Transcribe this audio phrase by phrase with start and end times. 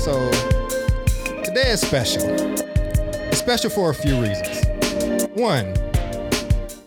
[0.00, 0.30] So
[1.44, 2.22] today is special.
[2.24, 4.64] It's special for a few reasons.
[5.34, 5.74] One,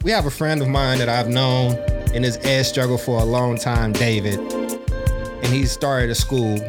[0.03, 1.75] we have a friend of mine that I've known
[2.15, 6.59] in his ed struggle for a long time, David, and he started a school,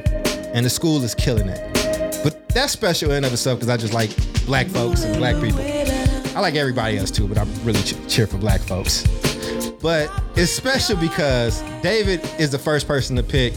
[0.52, 2.20] and the school is killing it.
[2.22, 5.42] But that's special in and of itself because I just like black folks and black
[5.42, 5.62] people.
[6.36, 9.06] I like everybody else too, but I'm really ch- cheer for black folks.
[9.80, 13.54] But it's special because David is the first person to pick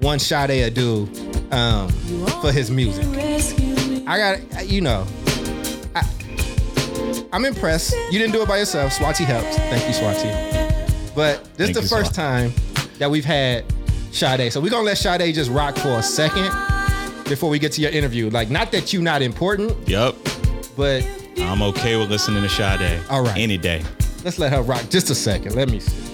[0.00, 1.06] one Sade do
[1.50, 1.88] um,
[2.42, 3.04] for his music.
[4.06, 5.06] I got, you know,
[5.94, 6.02] I,
[7.32, 7.94] I'm impressed.
[8.10, 8.92] You didn't do it by yourself.
[8.92, 9.54] Swati helped.
[9.54, 11.14] Thank you, Swati.
[11.14, 12.14] But this is the first Swati.
[12.14, 12.52] time
[12.98, 13.64] that we've had
[14.12, 14.52] Sade.
[14.52, 16.50] So we're gonna let Sade just rock for a second
[17.24, 18.30] before we get to your interview.
[18.30, 20.14] Like, not that you're not important, Yep.
[20.76, 21.06] but
[21.38, 23.00] I'm okay with listening to Sade.
[23.10, 23.36] All right.
[23.36, 23.82] Any day.
[24.24, 25.54] let's let her rock just a second.
[25.54, 26.07] Let me see.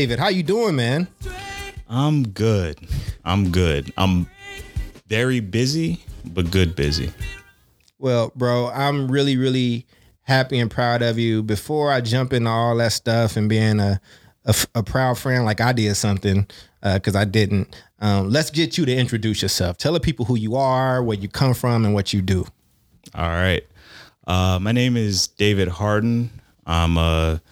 [0.00, 1.08] David, how you doing, man?
[1.86, 2.78] I'm good.
[3.22, 3.92] I'm good.
[3.98, 4.30] I'm
[5.08, 7.12] very busy, but good busy.
[7.98, 9.84] Well, bro, I'm really, really
[10.22, 11.42] happy and proud of you.
[11.42, 14.00] Before I jump into all that stuff and being a
[14.46, 16.46] a, a proud friend, like I did something,
[16.82, 17.76] because I didn't.
[17.98, 19.76] Um, let's get you to introduce yourself.
[19.76, 22.46] Tell the people who you are, where you come from, and what you do.
[23.14, 23.66] All right.
[24.26, 26.30] Uh, my name is David Harden.
[26.64, 27.42] I'm a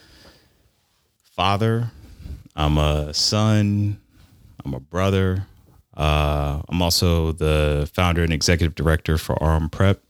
[1.37, 1.91] father.
[2.59, 4.01] I'm a son.
[4.65, 5.47] I'm a brother.
[5.97, 10.03] Uh, I'm also the founder and executive director for Aurum Prep.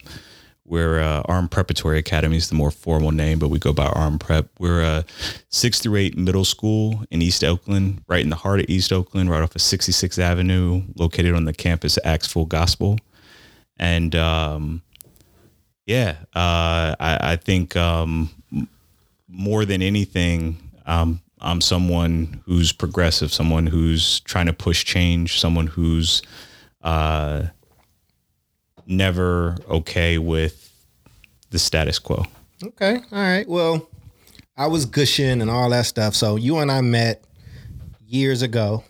[0.64, 4.18] We're uh, Aurum Preparatory Academy is the more formal name, but we go by Aurum
[4.18, 4.48] Prep.
[4.58, 5.04] We're a
[5.50, 9.30] six through eight middle school in East Oakland, right in the heart of East Oakland,
[9.30, 12.98] right off of 66th Avenue, located on the campus of Acts Full Gospel.
[13.78, 14.80] And um,
[15.84, 18.30] yeah, uh, I, I think um,
[19.28, 25.66] more than anything, um, I'm someone who's progressive, someone who's trying to push change, someone
[25.66, 26.22] who's
[26.82, 27.44] uh,
[28.86, 30.72] never okay with
[31.50, 32.24] the status quo.
[32.62, 33.48] Okay, all right.
[33.48, 33.88] Well,
[34.56, 36.14] I was gushing and all that stuff.
[36.14, 37.24] So you and I met
[38.06, 38.82] years ago.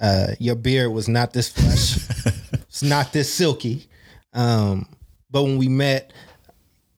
[0.00, 1.96] Uh, your beard was not this fresh.
[2.52, 3.86] it's not this silky.
[4.32, 4.88] Um,
[5.30, 6.12] but when we met,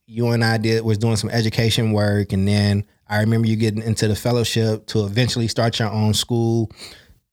[0.07, 3.83] you and I did was doing some education work, and then I remember you getting
[3.83, 6.71] into the fellowship to eventually start your own school.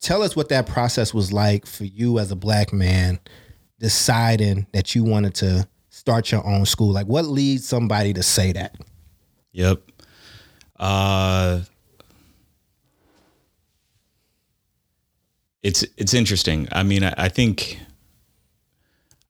[0.00, 3.20] Tell us what that process was like for you as a black man,
[3.78, 6.92] deciding that you wanted to start your own school.
[6.92, 8.76] Like, what leads somebody to say that?
[9.52, 9.82] Yep.
[10.78, 11.60] Uh,
[15.62, 16.68] it's it's interesting.
[16.72, 17.78] I mean, I, I think,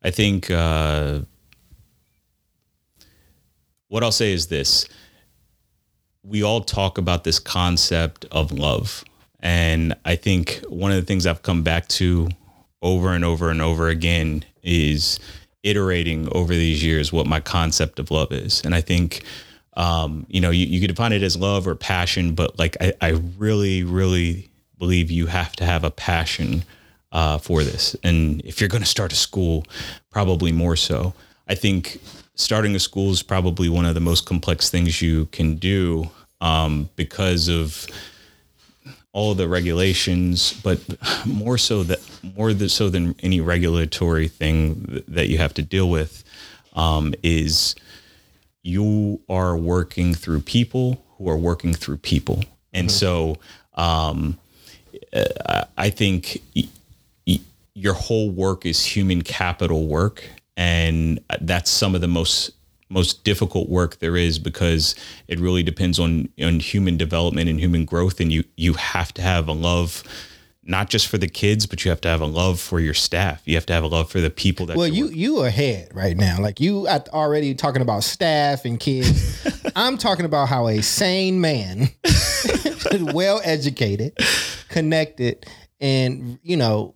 [0.02, 1.20] I think uh,
[3.88, 4.88] what I'll say is this:
[6.24, 9.04] we all talk about this concept of love,
[9.40, 12.28] and I think one of the things I've come back to
[12.80, 15.18] over and over and over again is
[15.62, 19.24] iterating over these years what my concept of love is, and I think
[19.74, 22.92] um, you know, you, you could define it as love or passion, but like I,
[23.00, 23.08] I
[23.38, 26.64] really, really believe you have to have a passion
[27.10, 27.96] uh, for this.
[28.02, 29.64] And if you're going to start a school,
[30.10, 31.14] probably more so.
[31.48, 32.00] I think
[32.34, 36.10] starting a school is probably one of the most complex things you can do
[36.40, 37.86] um, because of
[39.12, 40.80] all the regulations, but
[41.26, 42.00] more so that
[42.36, 46.24] more th- so than any regulatory thing that you have to deal with
[46.74, 47.74] um, is
[48.62, 52.42] you are working through people who are working through people.
[52.72, 53.36] And so
[53.74, 54.38] um,
[55.12, 56.42] uh, I think
[57.74, 60.24] your whole work is human capital work.
[60.56, 62.52] And that's some of the most
[62.88, 64.94] most difficult work there is because
[65.26, 69.22] it really depends on on human development and human growth and you you have to
[69.22, 70.04] have a love
[70.64, 73.42] not just for the kids but you have to have a love for your staff
[73.46, 76.16] you have to have a love for the people that Well, you you ahead right
[76.16, 76.38] now.
[76.38, 79.46] Like you at already talking about staff and kids.
[79.76, 81.88] I'm talking about how a sane man,
[83.00, 84.16] well educated,
[84.68, 85.46] connected,
[85.80, 86.94] and you know,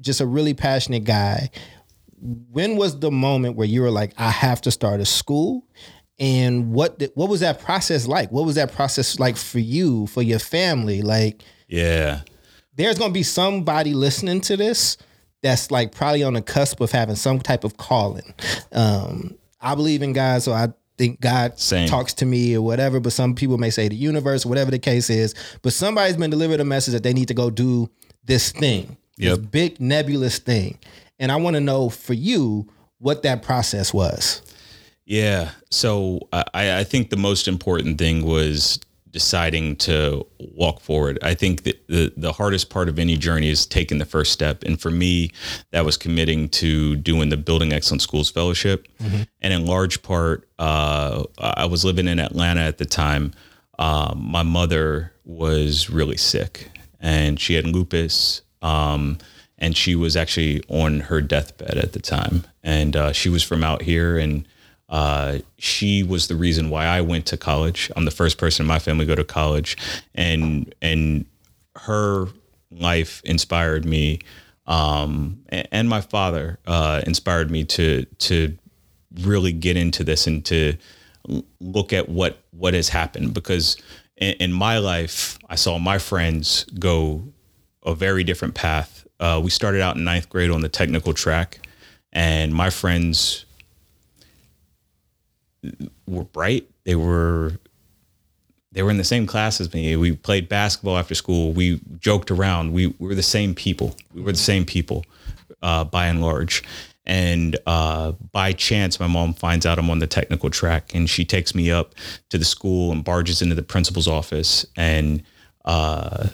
[0.00, 1.50] just a really passionate guy.
[2.20, 5.66] When was the moment where you were like, I have to start a school?
[6.18, 8.32] And what did, what was that process like?
[8.32, 11.02] What was that process like for you, for your family?
[11.02, 12.20] Like, yeah
[12.76, 14.96] there's gonna be somebody listening to this
[15.42, 18.34] that's like probably on the cusp of having some type of calling.
[18.72, 20.68] Um, I believe in God, so I
[20.98, 21.88] think God Same.
[21.88, 23.00] talks to me or whatever.
[23.00, 25.34] But some people may say the universe, whatever the case is.
[25.62, 27.88] But somebody's been delivered a message that they need to go do
[28.24, 29.38] this thing, Yep.
[29.38, 30.78] this big nebulous thing.
[31.18, 32.68] And I want to know for you,
[32.98, 34.42] what that process was.
[35.04, 35.50] Yeah.
[35.70, 38.80] So I, I think the most important thing was
[39.10, 41.18] deciding to walk forward.
[41.22, 44.62] I think that the, the hardest part of any journey is taking the first step.
[44.64, 45.30] And for me,
[45.70, 48.88] that was committing to doing the Building Excellent Schools Fellowship.
[49.40, 53.32] And in large part, uh, I was living in Atlanta at the time.
[53.78, 56.70] Um, my mother was really sick
[57.00, 58.42] and she had lupus.
[58.60, 59.18] Um,
[59.58, 62.44] and she was actually on her deathbed at the time.
[62.62, 64.18] And uh, she was from out here.
[64.18, 64.46] And
[64.88, 67.90] uh, she was the reason why I went to college.
[67.96, 69.76] I'm the first person in my family to go to college,
[70.14, 71.26] and and
[71.74, 72.28] her
[72.70, 74.20] life inspired me,
[74.66, 78.56] um, and my father uh, inspired me to to
[79.22, 80.76] really get into this and to
[81.60, 83.76] look at what what has happened because
[84.16, 87.24] in, in my life I saw my friends go
[87.82, 89.05] a very different path.
[89.18, 91.66] Uh, we started out in ninth grade on the technical track,
[92.12, 93.46] and my friends
[96.06, 96.68] were bright.
[96.84, 97.58] They were
[98.76, 99.96] they were in the same class as me.
[99.96, 101.54] We played basketball after school.
[101.54, 102.74] We joked around.
[102.74, 103.96] We, we were the same people.
[104.12, 105.06] We were the same people,
[105.62, 106.62] uh, by and large.
[107.06, 111.24] And uh, by chance, my mom finds out I'm on the technical track, and she
[111.24, 111.94] takes me up
[112.28, 115.22] to the school and barges into the principal's office and
[115.64, 116.28] uh,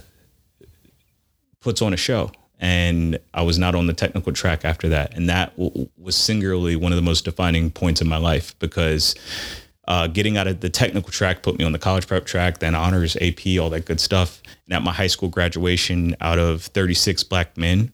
[1.61, 2.32] puts on a show.
[2.62, 5.14] And I was not on the technical track after that.
[5.14, 9.16] And that w- was singularly one of the most defining points in my life because
[9.88, 12.76] uh, getting out of the technical track put me on the college prep track, then
[12.76, 14.40] honors, AP, all that good stuff.
[14.66, 17.92] And at my high school graduation, out of 36 black men,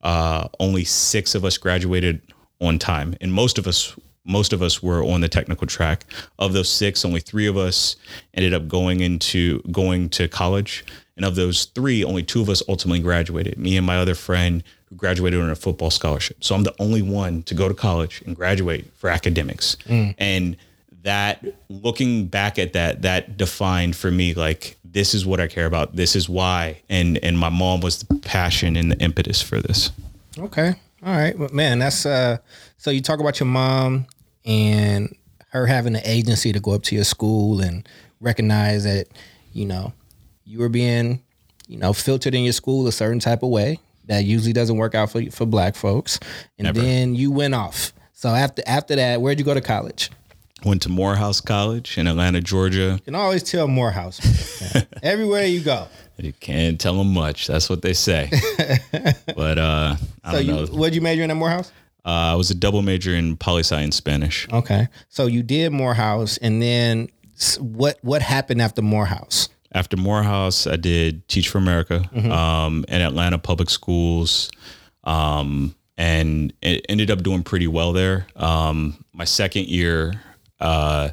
[0.00, 2.22] uh, only six of us graduated
[2.58, 3.94] on time, and most of us
[4.26, 6.04] most of us were on the technical track.
[6.38, 7.96] Of those six, only three of us
[8.34, 10.84] ended up going into going to college,
[11.16, 13.58] and of those three, only two of us ultimately graduated.
[13.58, 16.42] Me and my other friend who graduated on a football scholarship.
[16.44, 19.76] So I'm the only one to go to college and graduate for academics,
[20.18, 20.56] and
[21.02, 25.66] that looking back at that that defined for me like this is what I care
[25.66, 29.60] about this is why and and my mom was the passion and the impetus for
[29.60, 29.92] this
[30.38, 30.74] Okay.
[31.04, 31.38] All right.
[31.38, 32.38] Well, man, that's uh
[32.76, 34.06] so you talk about your mom
[34.46, 35.14] and
[35.50, 37.88] her having the agency to go up to your school and
[38.20, 39.06] recognize that,
[39.52, 39.92] you know,
[40.44, 41.22] you were being,
[41.66, 44.94] you know, filtered in your school a certain type of way that usually doesn't work
[44.94, 46.20] out for for black folks.
[46.58, 46.80] And Never.
[46.80, 47.92] then you went off.
[48.12, 50.10] So after after that, where'd you go to college?
[50.64, 54.18] went to Morehouse College in Atlanta Georgia You can always tell Morehouse.
[55.02, 55.86] Everywhere you go.
[56.16, 58.30] you can't tell them much that's what they say
[59.36, 61.70] but uh I So don't you know what'd you major in at Morehouse?
[62.06, 64.88] Uh, I was a double major in poli sci and Spanish Okay.
[65.08, 67.08] So you did Morehouse and then
[67.58, 69.48] what what happened after Morehouse?
[69.76, 74.50] after Morehouse, I did Teach for America um, in Atlanta Public Schools,
[75.04, 78.26] um, and it ended up doing pretty well there.
[78.36, 80.14] Um, my second year,
[80.60, 81.10] uh,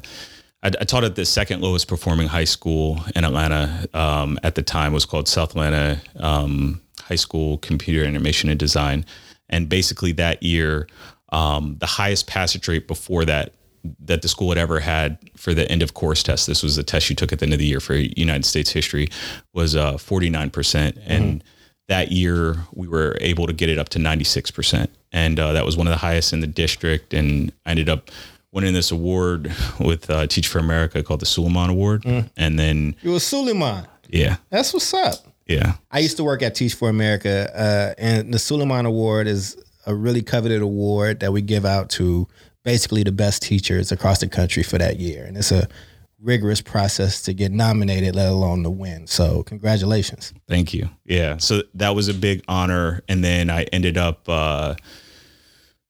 [0.62, 4.62] I, I taught at the second lowest performing high school in Atlanta um, at the
[4.62, 9.04] time was called South Atlanta um, High School Computer Animation and Design,
[9.48, 10.86] and basically that year,
[11.30, 13.54] um, the highest passage rate before that
[14.00, 16.46] that the school had ever had for the end of course test.
[16.46, 18.70] This was the test you took at the end of the year for United States
[18.70, 19.08] history
[19.52, 20.98] was uh, 49%.
[21.04, 21.44] And
[21.88, 24.88] that year we were able to get it up to 96%.
[25.12, 27.12] And uh, that was one of the highest in the district.
[27.12, 28.10] And I ended up
[28.52, 32.04] winning this award with uh, Teach for America called the Sue Lehmann Award.
[32.38, 33.86] And then, You were Sue Lehmann.
[34.08, 35.16] yeah, That's what's up.
[35.46, 35.74] Yeah.
[35.90, 39.56] I used to work at Teach for America, uh, and the Sue Lehmann Award is
[39.86, 42.26] a really coveted award that we give out to
[42.64, 45.24] basically the best teachers across the country for that year.
[45.24, 45.68] And it's a
[46.18, 49.06] rigorous process to get nominated, let alone to win.
[49.06, 50.32] So, congratulations.
[50.48, 50.88] Thank you.
[51.04, 51.36] Yeah.
[51.36, 53.02] So that was a big honor.
[53.08, 54.76] And then I ended up uh,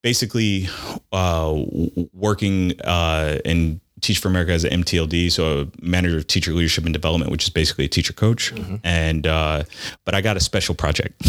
[0.02, 0.68] basically
[1.12, 1.62] uh,
[2.12, 6.84] working uh, in Teach for America as an MTLD, so a manager of teacher leadership
[6.84, 8.52] and development, which is basically a teacher coach.
[8.84, 9.62] And uh,
[10.04, 11.22] but I got a special project.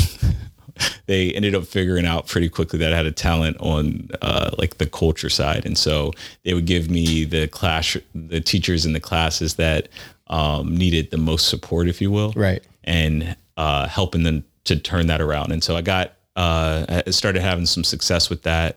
[1.06, 4.78] they ended up figuring out pretty quickly that I had a talent on uh, like
[4.78, 6.12] the culture side, and so
[6.44, 9.88] they would give me the class, the teachers in the classes that
[10.28, 12.62] um, needed the most support, if you will, Right.
[12.84, 15.54] and uh, helping them to turn that around.
[15.54, 18.76] And so I got uh, I started having some success with that.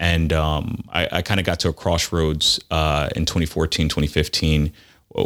[0.00, 4.72] And um, I, I kind of got to a crossroads uh, in 2014, 2015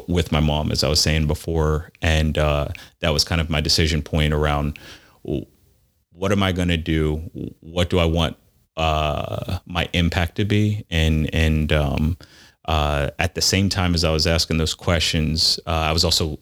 [0.09, 1.93] with my mom, as I was saying before.
[2.03, 4.79] And uh, that was kind of my decision point around
[5.23, 7.17] what am I going to do?
[7.61, 8.37] What do I want
[8.77, 10.85] uh, my impact to be?
[10.91, 12.19] And, and um,
[12.65, 16.39] uh, at the same time as I was asking those questions, uh, I was also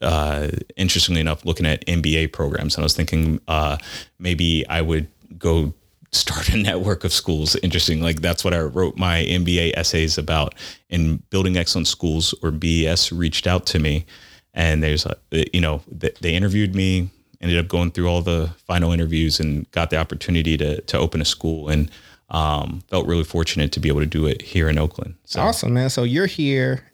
[0.00, 3.76] uh, interestingly enough, looking at MBA programs, and I was thinking uh,
[4.18, 5.74] maybe I would go
[6.12, 7.56] start a network of schools.
[7.56, 8.00] Interesting.
[8.00, 10.54] Like that's what I wrote my MBA essays about.
[10.88, 14.06] In building excellent schools, or BES, reached out to me,
[14.54, 15.16] and there's a,
[15.52, 17.10] you know they, interviewed me.
[17.40, 21.20] Ended up going through all the final interviews and got the opportunity to to open
[21.20, 21.90] a school and
[22.30, 25.14] um, felt really fortunate to be able to do it here in Oakland.
[25.24, 25.90] So Awesome, man.
[25.90, 26.84] So you're here.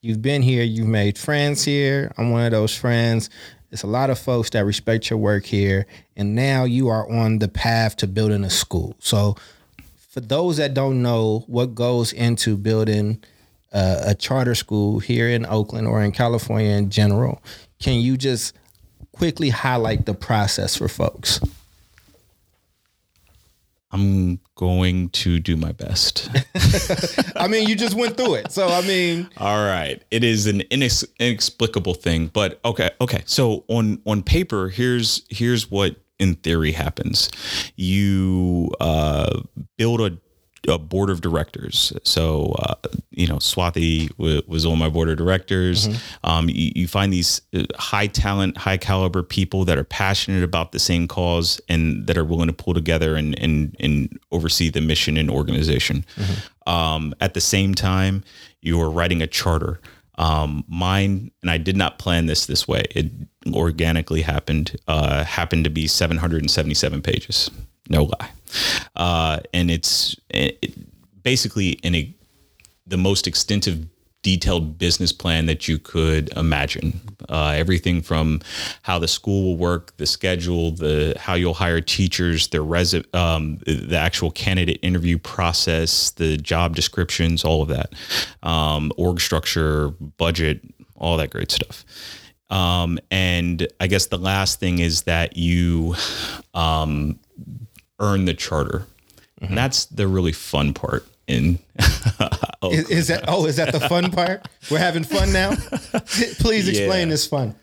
[0.00, 0.64] You've been here.
[0.64, 2.12] You've made friends here.
[2.18, 3.30] I'm one of those friends.
[3.72, 5.86] There's a lot of folks that respect your work here.
[6.14, 8.94] And now you are on the path to building a school.
[8.98, 9.34] So,
[10.10, 13.24] for those that don't know what goes into building
[13.72, 17.42] a charter school here in Oakland or in California in general,
[17.80, 18.54] can you just
[19.12, 21.40] quickly highlight the process for folks?
[23.92, 26.30] I'm going to do my best.
[27.36, 28.50] I mean, you just went through it.
[28.50, 30.02] So, I mean, All right.
[30.10, 33.22] It is an inex- inexplicable thing, but okay, okay.
[33.26, 37.30] So on on paper, here's here's what in theory happens.
[37.76, 39.42] You uh,
[39.76, 40.18] build a
[40.68, 41.92] a board of directors.
[42.04, 42.74] So, uh,
[43.10, 45.88] you know, Swathi w- was on my board of directors.
[46.22, 50.72] Um, you, you find these uh, high talent, high caliber people that are passionate about
[50.72, 54.80] the same cause and that are willing to pull together and and, and oversee the
[54.80, 56.04] mission and organization.
[56.66, 58.22] Um, at the same time,
[58.60, 59.80] you are writing a charter.
[60.18, 62.84] Um, mine, and I did not plan this this way.
[62.90, 63.10] It
[63.52, 64.76] organically happened.
[64.86, 67.50] Uh, happened to be 777 pages.
[67.92, 68.30] No lie.
[68.96, 70.74] Uh, and it's it,
[71.22, 72.14] basically in a
[72.86, 73.86] the most extensive
[74.22, 77.00] detailed business plan that you could imagine.
[77.28, 78.40] Uh, everything from
[78.82, 83.58] how the school will work the schedule the how you'll hire teachers the resi- um,
[83.66, 87.92] the actual candidate interview process the job descriptions all of that.
[88.42, 90.62] Um, org structure budget
[90.96, 91.84] all that great stuff.
[92.48, 95.94] Um, and i guess the last thing is that you
[96.54, 97.18] um,
[98.02, 98.84] earn the charter
[99.40, 101.58] and that's the really fun part in
[102.64, 104.46] is, is that, oh, is that the fun part?
[104.70, 105.54] We're having fun now?
[106.40, 107.12] Please explain Yeah.
[107.12, 107.54] this fun.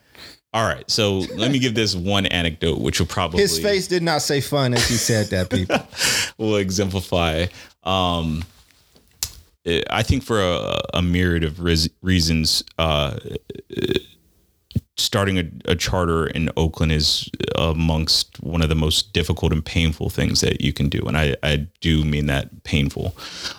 [0.52, 4.02] All right, so let me give this one anecdote, which will probably His face did
[4.02, 5.78] not say fun as he said that, people.
[6.40, 7.46] will exemplify.
[7.84, 8.44] Um,
[9.92, 11.60] I think for a, a myriad of
[12.02, 13.20] reasons, uh,
[15.00, 20.10] starting a, a charter in Oakland is amongst one of the most difficult and painful
[20.10, 23.16] things that you can do, and I, I do mean that painful.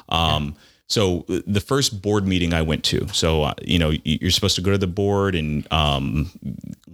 [0.09, 0.54] Um,
[0.90, 4.62] So the first board meeting I went to, so uh, you know you're supposed to
[4.62, 6.32] go to the board and um,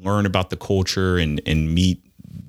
[0.04, 1.98] learn about the culture and and meet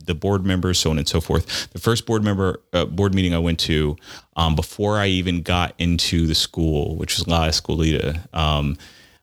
[0.06, 1.72] the board members, so on and so forth.
[1.72, 3.96] The first board member uh, board meeting I went to,
[4.36, 8.78] um, before I even got into the school, which was La Escuelita, um,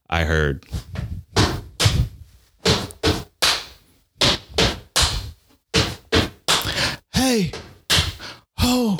[0.08, 0.64] I heard.
[7.34, 7.50] Hey,
[8.60, 8.96] oh,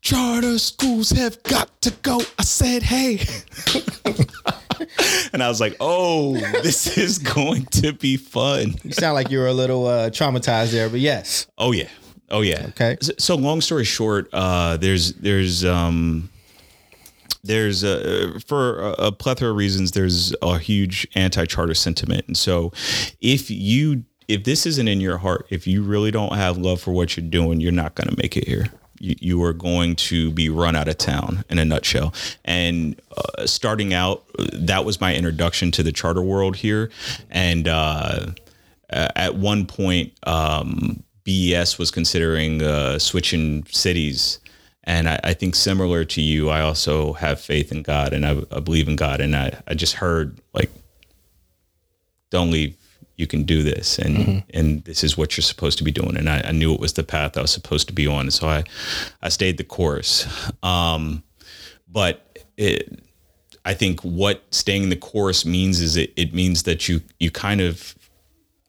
[0.00, 2.20] charter schools have got to go.
[2.36, 3.20] I said, hey.
[5.32, 6.32] and I was like, oh,
[6.64, 8.74] this is going to be fun.
[8.82, 11.46] You sound like you were a little uh, traumatized there, but yes.
[11.56, 11.86] Oh yeah.
[12.28, 12.66] Oh yeah.
[12.70, 12.96] Okay.
[13.00, 16.30] So, so long story short, uh, there's there's um
[17.44, 22.72] there's a, for a, a plethora of reasons there's a huge anti-charter sentiment and so
[23.20, 26.92] if you if this isn't in your heart if you really don't have love for
[26.92, 28.66] what you're doing you're not going to make it here
[29.00, 32.12] you, you are going to be run out of town in a nutshell
[32.44, 36.90] and uh, starting out that was my introduction to the charter world here
[37.30, 38.26] and uh,
[38.90, 44.38] at one point, um, BES was considering uh, switching cities.
[44.84, 48.42] And I, I think similar to you, I also have faith in God and I,
[48.50, 49.20] I believe in God.
[49.20, 50.70] And I, I just heard like,
[52.30, 52.76] don't leave.
[53.18, 56.16] You can do this, and and this is what you're supposed to be doing.
[56.16, 58.20] And I, I knew it was the path I was supposed to be on.
[58.20, 58.64] and So I,
[59.20, 60.26] I stayed the course.
[60.62, 61.22] Um,
[61.88, 63.02] but it,
[63.64, 67.60] I think what staying the course means is it, it means that you you kind
[67.60, 67.94] of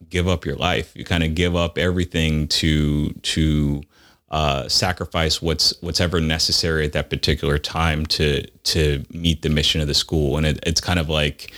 [0.08, 0.90] give up your life.
[0.96, 3.82] You kind of give up everything to to
[4.30, 9.80] uh, sacrifice what's what's ever necessary at that particular time to to meet the mission
[9.80, 10.36] of the school.
[10.36, 11.52] And it, it's kind of like,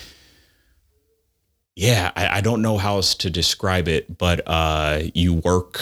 [1.74, 5.80] yeah, I, I don't know how else to describe it, but uh, you work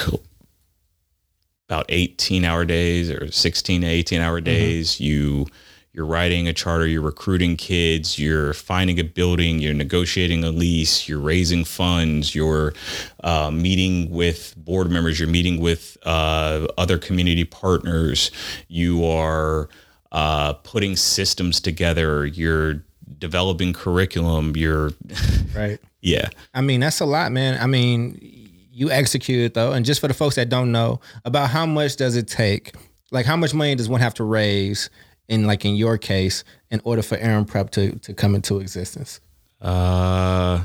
[1.69, 5.01] about 18 hour days or 16 to 18 hour days.
[5.01, 5.47] You
[5.93, 11.09] you're writing a charter, you're recruiting kids, you're finding a building, you're negotiating a lease,
[11.09, 12.73] you're raising funds, you're
[13.25, 18.31] uh, meeting with board members, you're meeting with uh, other community partners,
[18.69, 19.69] you are
[20.13, 22.85] uh, putting systems together, you're
[23.19, 24.91] developing curriculum, you're
[25.55, 25.79] Right.
[26.01, 26.29] yeah.
[26.55, 27.61] I mean, that's a lot, man.
[27.61, 28.19] I mean,
[28.73, 32.17] you executed though, and just for the folks that don't know, about how much does
[32.17, 32.75] it take?
[33.11, 34.89] Like, how much money does one have to raise
[35.29, 39.21] in, like, in your case, in order for Aaron Prep to to come into existence?
[39.61, 40.65] Uh,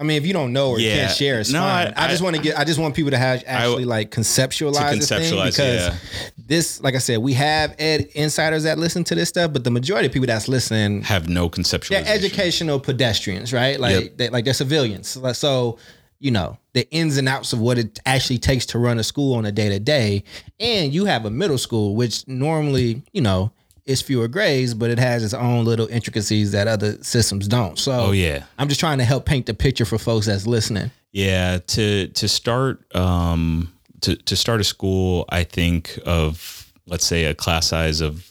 [0.00, 1.06] I mean, if you don't know or you Yeah.
[1.06, 1.92] can't share, it's No, fine.
[1.96, 2.56] I, I- just want to get.
[2.56, 5.94] I just want people to have actually like conceptualize this thing because yeah.
[6.36, 9.70] this, like I said, we have ed insiders that listen to this stuff, but the
[9.72, 11.88] majority of people that's listening have no conceptualization.
[12.04, 13.80] they're educational pedestrians, right?
[13.80, 14.16] Like Yep.
[14.18, 15.18] they, like they're civilians.
[15.36, 15.78] So
[16.20, 19.34] you know the ins and outs of what it actually takes to run a school
[19.34, 20.22] on a day to day,
[20.60, 23.50] and you have a middle school, which normally you know
[23.88, 27.78] is fewer grades, but it has its own little intricacies that other systems don't.
[27.78, 28.44] So Oh yeah.
[28.58, 30.90] I'm just trying to help paint the picture for folks that's listening.
[31.10, 37.24] Yeah, to to start um to to start a school, I think of let's say
[37.24, 38.30] a class size of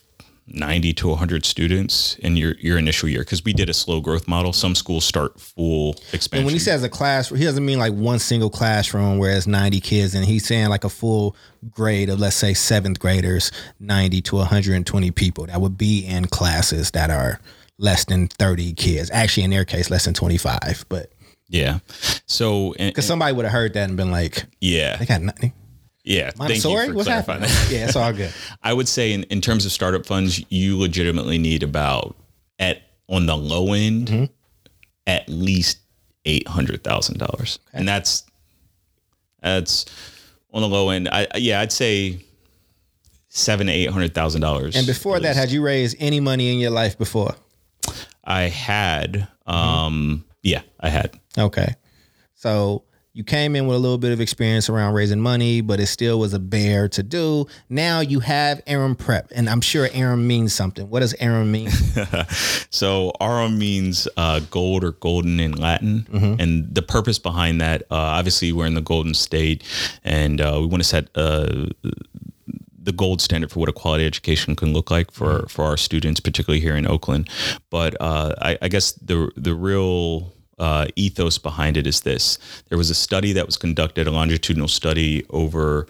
[0.49, 4.27] 90 to 100 students in your your initial year because we did a slow growth
[4.27, 4.53] model.
[4.53, 6.37] Some schools start full expansion.
[6.37, 9.47] And when he says a class, he doesn't mean like one single classroom where it's
[9.47, 11.35] 90 kids, and he's saying like a full
[11.69, 16.91] grade of let's say seventh graders, 90 to 120 people that would be in classes
[16.91, 17.41] that are
[17.77, 19.11] less than 30 kids.
[19.11, 20.85] Actually, in their case, less than 25.
[20.87, 21.11] But
[21.49, 21.79] yeah.
[22.25, 24.97] So because somebody would have heard that and been like, yeah.
[24.97, 25.53] they got nothing.
[26.07, 26.25] Yeah.
[26.31, 26.85] Thank Montessori?
[26.85, 27.41] you for What's happening?
[27.41, 27.67] that.
[27.69, 28.33] yeah, it's all good.
[28.63, 32.15] I would say in, in terms of startup funds, you legitimately need about
[32.59, 34.25] at on the low end Mm-hmm.
[35.05, 35.79] at least
[36.25, 38.23] eight hundred thousand dollars, and that's
[39.41, 39.85] that's
[40.53, 41.07] on the low end.
[41.09, 42.19] I yeah, I'd say
[43.29, 44.75] seven to eight hundred thousand dollars.
[44.75, 47.35] And before that, had you raised any money in your life before?
[48.23, 49.51] I had, Mm-hmm.
[49.53, 51.17] um, yeah, I had.
[51.37, 51.75] Okay.
[52.35, 52.83] So
[53.17, 56.19] you came in with a little bit of experience around raising money, but it still
[56.19, 57.47] was a bear to do.
[57.67, 60.87] Now you have Aaron Prep, and I'm sure Aaron means something.
[60.89, 61.69] What does Aaron mean?
[62.69, 66.39] So Aurum means uh, gold or golden in Latin, Mm-hmm.
[66.39, 69.63] and the purpose behind that, uh, obviously, we're in the Golden State,
[70.03, 71.65] and uh, we want to set uh,
[72.79, 75.47] the gold standard for what a quality education can look like for Mm-hmm.
[75.47, 77.29] for our students, particularly here in Oakland.
[77.71, 82.39] But uh, I, I guess the the real uh, ethos behind it is this:
[82.69, 85.87] there was a study that was conducted, a longitudinal study over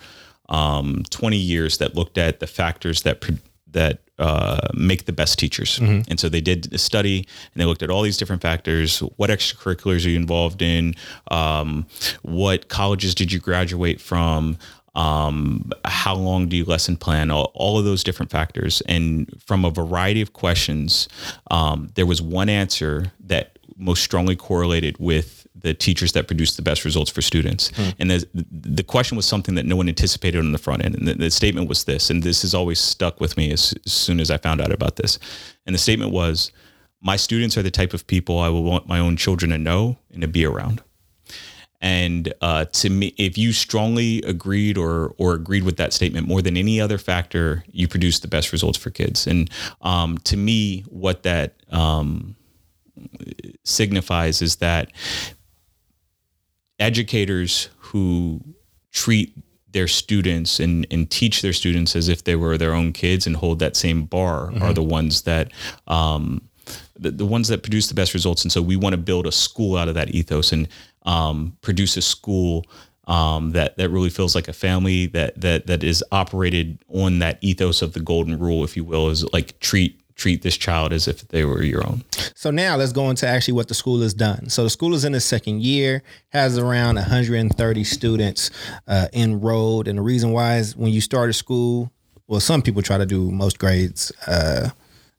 [0.50, 3.24] um, 20 years that looked at the factors that
[3.72, 5.78] that uh, make the best teachers.
[6.10, 7.18] And so they did a study
[7.54, 9.00] and they looked at all these different factors.
[9.18, 10.96] What extracurriculars are you involved in?
[11.30, 11.86] Um,
[12.24, 14.58] what colleges did you graduate from?
[14.96, 17.30] Um, how long do you lesson plan?
[17.30, 18.82] All, all of those different factors.
[18.88, 21.08] And from a variety of questions,
[21.52, 26.62] um, there was one answer that most strongly correlated with the teachers that produce the
[26.62, 27.72] best results for students.
[28.00, 30.96] And the, the question was something that no one anticipated on the front end.
[30.96, 33.92] And the, the statement was this, and this has always stuck with me as, as
[33.92, 35.20] soon as I found out about this.
[35.66, 36.52] And the statement was,
[37.02, 39.98] my students are the type of people I will want my own children to know
[40.12, 40.82] and to be around.
[41.80, 46.42] And uh, to me, if you strongly agreed or or agreed with that statement more
[46.42, 49.28] than any other factor, you produce the best results for kids.
[49.28, 49.50] And
[49.82, 52.36] um, to me, what that um,
[53.64, 54.92] signifies is that
[56.80, 58.42] educators who
[58.92, 59.34] treat
[59.72, 63.36] their students and, and teach their students as if they were their own kids and
[63.36, 65.52] hold that same bar are the ones that
[65.88, 66.42] um,
[67.00, 68.44] the, the ones that produce the best results.
[68.44, 70.68] And so we want to build a school out of that ethos and
[71.06, 72.66] um, produce a school
[73.08, 77.38] um, that that really feels like a family that that that is operated on that
[77.42, 81.08] ethos of the golden rule, if you will, is like treat treat this child as
[81.08, 82.04] if they were your own.
[82.36, 84.50] So now let's go into actually what the school has done.
[84.50, 88.50] So the school is in its second year, has around 130 students
[88.88, 91.92] uh, enrolled, and the reason why is when you start a school,
[92.28, 94.70] well, some people try to do most grades uh,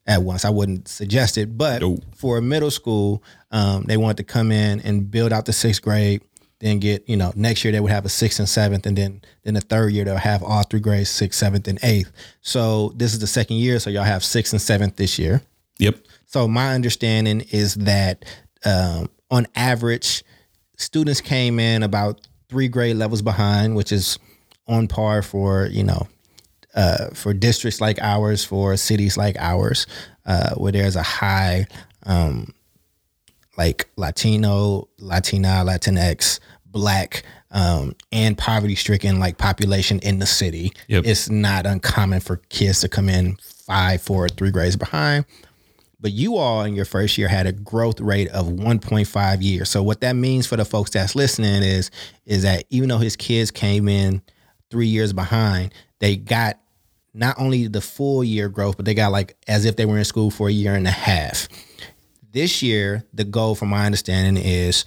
[0.07, 0.45] at once.
[0.45, 2.01] I wouldn't suggest it, but Nope.
[2.17, 5.81] for a middle school, um, they want to come in and build out the sixth
[5.81, 6.23] grade.
[6.61, 9.21] Then get you know next year they would have a sixth and seventh, and then
[9.45, 12.11] then the third year they'll have all three grades sixth, seventh, and eighth.
[12.41, 15.43] So this is the second year, so y'all have sixth and seventh this year.
[15.79, 15.99] Yep.
[16.27, 18.25] So my understanding is that
[18.65, 20.25] um, on average,
[20.77, 24.19] students came in about three grade levels behind, which is
[24.67, 26.09] on par for you know
[26.75, 29.87] uh, for districts like ours, for cities like ours,
[30.27, 31.67] uh, where there's a high
[32.05, 32.53] um,
[33.59, 40.73] like Latino, Latina, Latinx, Black, um, and poverty stricken like population in the city.
[40.87, 41.05] Yep.
[41.07, 45.25] It's not uncommon for kids to come in five, four, three grades behind.
[46.01, 49.69] But you all in your first year had a growth rate of 1.5 years.
[49.69, 51.91] So what that means for the folks that's listening is
[52.25, 54.23] is that even though his kids came in
[54.71, 56.61] three years behind, they got
[57.15, 60.05] not only the full year growth, but they got like as if they were in
[60.05, 61.49] school for a year and a half.
[62.31, 64.85] This year, the goal, from my understanding, is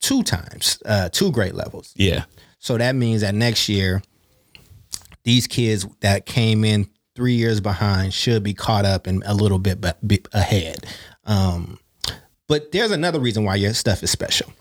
[0.00, 1.92] two times, uh, two grade levels.
[1.96, 2.24] Yeah.
[2.58, 4.02] So that means that next year,
[5.24, 9.58] these kids that came in three years behind should be caught up and a little
[9.58, 10.86] bit be- ahead.
[11.24, 11.78] Um,
[12.46, 14.52] but there's another reason why your stuff is special.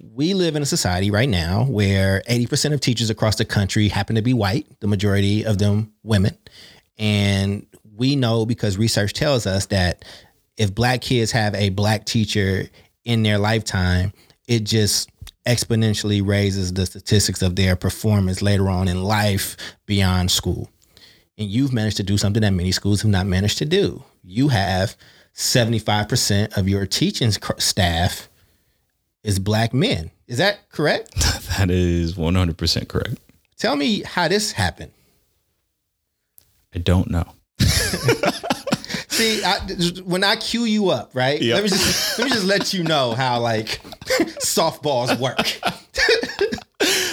[0.00, 4.16] We live in a society right now where 80% of teachers across the country happen
[4.16, 6.36] to be white, the majority of them women.
[6.98, 10.04] And we know because research tells us that
[10.56, 12.68] if black kids have a black teacher
[13.04, 14.12] in their lifetime,
[14.46, 15.10] it just
[15.46, 20.70] exponentially raises the statistics of their performance later on in life beyond school.
[21.38, 24.04] And you've managed to do something that many schools have not managed to do.
[24.22, 24.96] You have
[25.34, 28.28] 75% of your teaching staff
[29.24, 30.10] is black men.
[30.26, 31.14] Is that correct?
[31.58, 33.16] That is 100% correct.
[33.58, 34.90] Tell me how this happened.
[36.74, 37.30] I don't know.
[39.12, 39.58] See, I,
[40.04, 41.40] when I cue you up, right?
[41.40, 41.54] Yep.
[41.54, 43.66] Let me just let me just let you know how like
[44.40, 45.38] softballs work.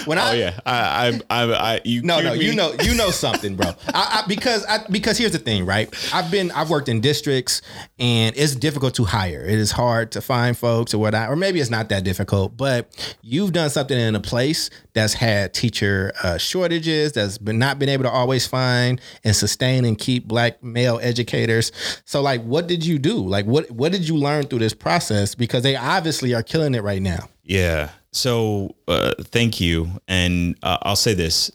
[0.06, 2.02] when I Oh yeah, I, I, I, I you.
[2.02, 2.44] no, no, me.
[2.44, 3.70] you know, you know something, bro.
[3.94, 5.92] I, I, because I, because here's the thing, right?
[6.14, 7.62] I've been, I've worked in districts,
[7.98, 9.44] and it's difficult to hire.
[9.44, 12.56] It is hard to find folks or whatnot, or maybe it's not that difficult.
[12.56, 17.78] But you've done something in a place that's had teacher uh, shortages, that's been not
[17.78, 21.72] been able to always find and sustain and keep black male educators.
[22.04, 23.16] So, like, what did you do?
[23.16, 25.34] Like, what what did you learn through this process?
[25.34, 27.28] Because they obviously are killing it right now.
[27.42, 27.90] Yeah.
[28.12, 31.50] So uh, thank you, and uh, I'll say this.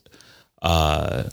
[0.62, 1.30] Uh,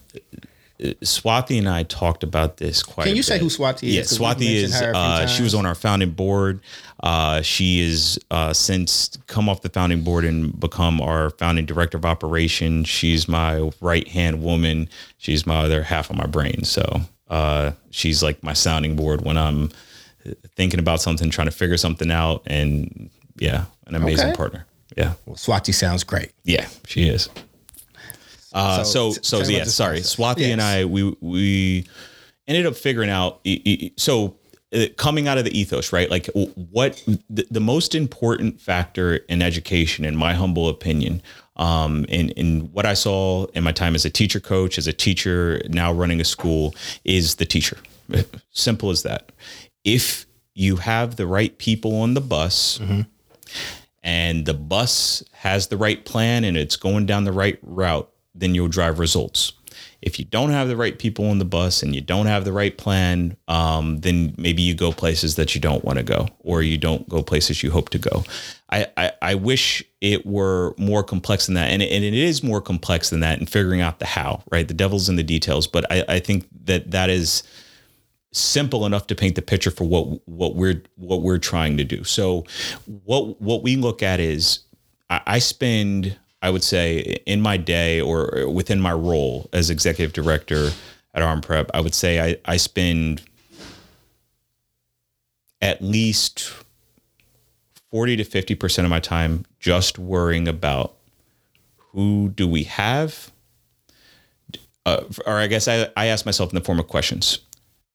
[0.80, 3.06] Swati and I talked about this quite.
[3.06, 3.94] Can you say who Swati is?
[3.94, 4.72] Yeah, Swati is.
[4.74, 6.60] her a few Uh, she was on our founding board.
[7.00, 11.98] Uh, she is uh, since come off the founding board and become our founding director
[11.98, 12.88] of operations.
[12.88, 14.88] She's my right hand woman.
[15.18, 16.64] She's my other half of my brain.
[16.64, 19.70] So uh, she's like my sounding board when I'm
[20.56, 24.36] thinking about something, trying to figure something out, and yeah, an amazing Okay.
[24.36, 24.66] partner.
[24.96, 25.14] Yeah.
[25.26, 26.32] Well, Swati sounds great.
[26.44, 27.28] Yeah, she is.
[28.52, 30.00] Uh, So, so, t- so, yeah, sorry.
[30.00, 31.86] Swati and I, we we
[32.46, 33.40] ended up figuring out.
[33.96, 34.36] So,
[34.74, 36.10] uh, coming out of the ethos, right?
[36.10, 36.28] Like,
[36.70, 41.22] what the, the most important factor in education, in my humble opinion,
[41.56, 44.92] um, in in what I saw in my time as a teacher coach, as a
[44.92, 46.74] teacher now running a school,
[47.04, 47.78] is the teacher.
[48.50, 49.32] Simple as that.
[49.84, 52.78] If you have the right people on the bus
[54.02, 58.54] and the bus has the right plan and it's going down the right route, then
[58.54, 59.52] you'll drive results.
[60.02, 62.52] If you don't have the right people on the bus and you don't have the
[62.52, 66.60] right plan, um, then maybe you go places that you don't want to go, or
[66.62, 68.24] you don't go places you hope to go.
[68.68, 72.42] I, I, I wish it were more complex than that, and it, and it is
[72.42, 74.42] more complex than that in figuring out the how.
[74.50, 77.44] Right, the devil's in the details, but I, I think that that is
[78.32, 82.04] simple enough to paint the picture for what what we're what we're trying to do.
[82.04, 82.44] So
[83.04, 84.60] what what we look at is
[85.10, 90.12] I, I spend I would say in my day or within my role as executive
[90.12, 90.70] director
[91.14, 93.22] at Aurum Prep, I would say I, I spend
[95.60, 96.52] at least
[97.92, 100.94] 40 to 50% of my time just worrying about
[101.76, 103.30] who do we have
[104.86, 107.38] uh, or I guess I, I ask myself in the form of questions.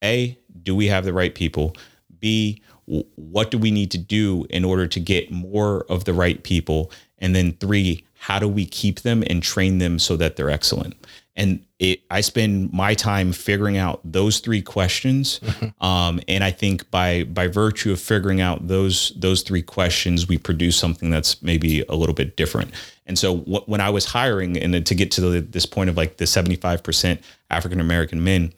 [0.04, 1.76] A, do we have the right people?
[2.20, 6.42] B, what do we need to do in order to get more of the right
[6.44, 6.92] people?
[7.20, 10.96] And then three, how do we keep them and train them so that they're excellent?
[11.36, 15.40] And it, I spend my time figuring out those three questions,
[15.82, 20.40] um, and I think by by virtue of figuring out those those three questions, we
[20.40, 22.72] produce something that's maybe a little bit different.
[23.06, 25.92] And so wh- when I was hiring, and then to get to the, this point
[25.92, 28.52] of like the seventy five percent African American men,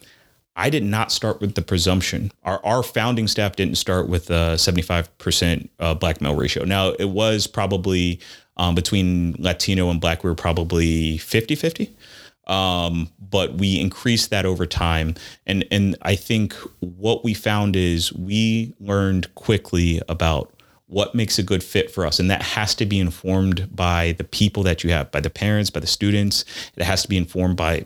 [0.59, 2.31] I did not start with the presumption.
[2.43, 6.65] Our, our founding staff didn't start with a 75% uh, black male ratio.
[6.65, 8.19] Now, it was probably
[8.57, 11.95] um, between Latino and black, we were probably 50 50.
[12.45, 15.15] Um, but we increased that over time.
[15.45, 20.51] And, and I think what we found is we learned quickly about
[20.87, 22.19] what makes a good fit for us.
[22.19, 25.69] And that has to be informed by the people that you have, by the parents,
[25.69, 26.43] by the students.
[26.75, 27.85] It has to be informed by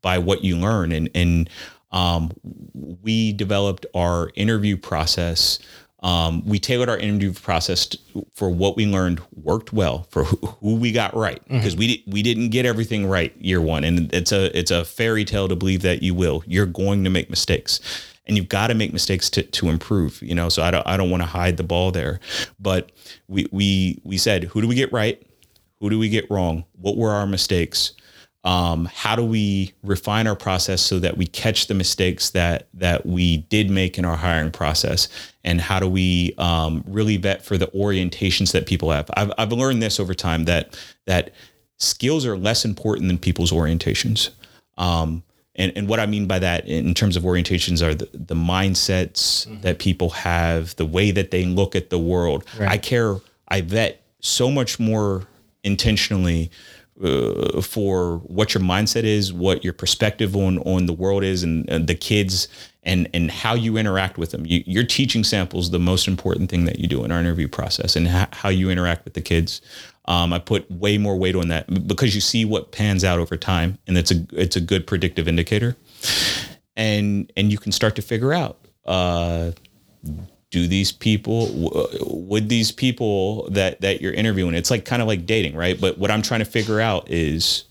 [0.00, 1.48] by what you learn and and
[1.92, 2.32] um,
[2.74, 5.58] we developed our interview process.
[6.02, 8.00] Um, we tailored our interview process t-
[8.34, 11.40] for what we learned worked well for who, who we got right.
[11.48, 14.84] Because we di- we didn't get everything right year one and it's a it's a
[14.84, 16.42] fairy tale to believe that you will.
[16.46, 17.78] You're going to make mistakes
[18.26, 20.96] and you've got to make mistakes to, to improve you know so I don't I
[20.96, 22.18] don't want to hide the ball there.
[22.58, 22.90] But
[23.28, 25.24] we we we said who do we get right?
[25.78, 26.64] Who do we get wrong?
[26.80, 27.92] What were our mistakes
[28.44, 33.06] um, how do we refine our process so that we catch the mistakes that that
[33.06, 35.08] we did make in our hiring process?
[35.44, 39.08] And how do we um, really vet for the orientations that people have?
[39.16, 41.32] I've, I've learned this over time that that
[41.78, 44.30] skills are less important than people's orientations.
[44.76, 45.22] Um,
[45.54, 49.44] and, and what I mean by that in terms of orientations are the, the mindsets
[49.62, 52.44] that people have, the way that they look at the world.
[52.70, 53.16] I care,
[53.48, 55.26] I vet so much more
[55.62, 56.50] intentionally
[57.02, 61.68] uh, for what your mindset is, what your perspective on on the world is, and,
[61.68, 62.48] and the kids,
[62.82, 64.44] and and how you interact with them.
[64.46, 67.96] You, your teaching samples the most important thing that you do in our interview process,
[67.96, 69.60] and ha- how you interact with the kids.
[70.06, 73.36] Um, I put way more weight on that because you see what pans out over
[73.36, 75.76] time, and it's a it's a good predictive indicator,
[76.76, 78.58] and and you can start to figure out.
[78.84, 79.52] Uh,
[80.52, 85.08] do these people w- would these people that that you're interviewing it's like kind of
[85.08, 85.80] like dating right?
[85.80, 87.64] But what i'm trying to figure out is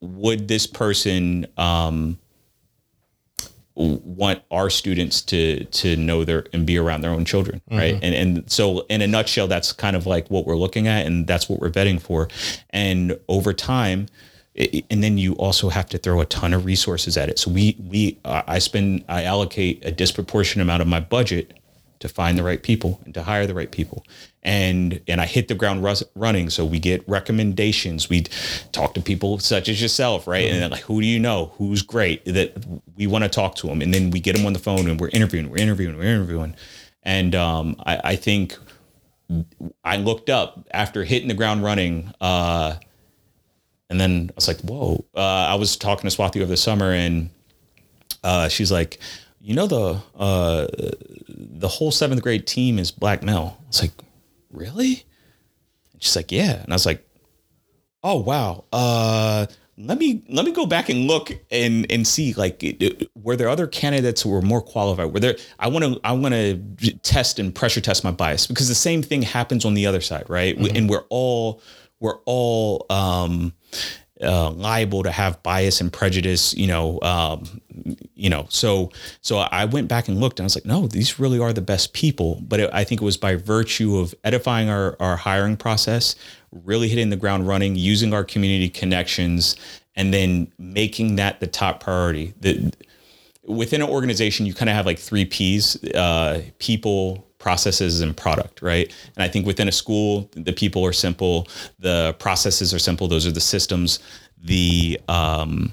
[0.00, 2.18] would this person um
[3.74, 7.94] want our students to to know their and be around their own children right?
[8.02, 11.28] And and so in a nutshell that's kind of like what we're looking at and
[11.28, 12.26] that's what we're vetting for.
[12.70, 14.08] And over time
[14.90, 17.38] and then you also have to throw a ton of resources at it.
[17.38, 21.54] So we we uh, I spend I allocate a disproportionate amount of my budget
[22.00, 24.04] to find the right people and to hire the right people.
[24.42, 26.50] And and I hit the ground running.
[26.50, 28.08] So we get recommendations.
[28.08, 28.22] We
[28.72, 30.44] talk to people such as yourself, right?
[30.44, 31.52] And then like, who do you know?
[31.58, 32.56] Who's great that
[32.96, 33.82] we want to talk to them?
[33.82, 36.54] And then we get them on the phone and we're interviewing, we're interviewing, we're interviewing.
[37.02, 38.56] And um, I, I think
[39.84, 42.12] I looked up after hitting the ground running.
[42.20, 42.76] Uh,
[43.90, 45.04] and then I was like, whoa.
[45.14, 47.30] Uh, I was talking to Swati over the summer and
[48.24, 48.98] uh, she's like,
[49.40, 50.66] you know, the uh,
[51.28, 53.56] the whole seventh grade team is black male.
[53.62, 53.92] I was like,
[54.50, 55.04] really?
[55.92, 56.62] And she's like, yeah.
[56.62, 57.06] And I was like,
[58.02, 58.64] oh wow.
[58.72, 59.46] Uh,
[59.80, 62.64] let me let me go back and look and and see like
[63.14, 65.12] were there other candidates who were more qualified?
[65.14, 65.36] Were there?
[65.60, 66.56] I want to I want to
[67.02, 70.28] test and pressure test my bias because the same thing happens on the other side,
[70.28, 70.58] right?
[70.58, 71.62] We- And we're all
[72.00, 73.52] we're all um,
[74.22, 77.60] uh, liable to have bias and prejudice, you know, um,
[78.14, 78.46] you know.
[78.48, 81.52] So, so I went back and looked, and I was like, no, these really are
[81.52, 82.42] the best people.
[82.42, 86.16] But it, I think it was by virtue of edifying our our hiring process,
[86.50, 89.56] really hitting the ground running, using our community connections,
[89.94, 92.34] and then making that the top priority.
[92.40, 92.72] The,
[93.44, 98.60] within an organization, you kind of have like three P's: uh, people, processes, and product,
[98.62, 98.92] right?
[99.16, 101.46] And I think within a school, the people are simple,
[101.78, 103.08] the processes are simple.
[103.08, 103.98] Those are the systems.
[104.42, 105.72] The um,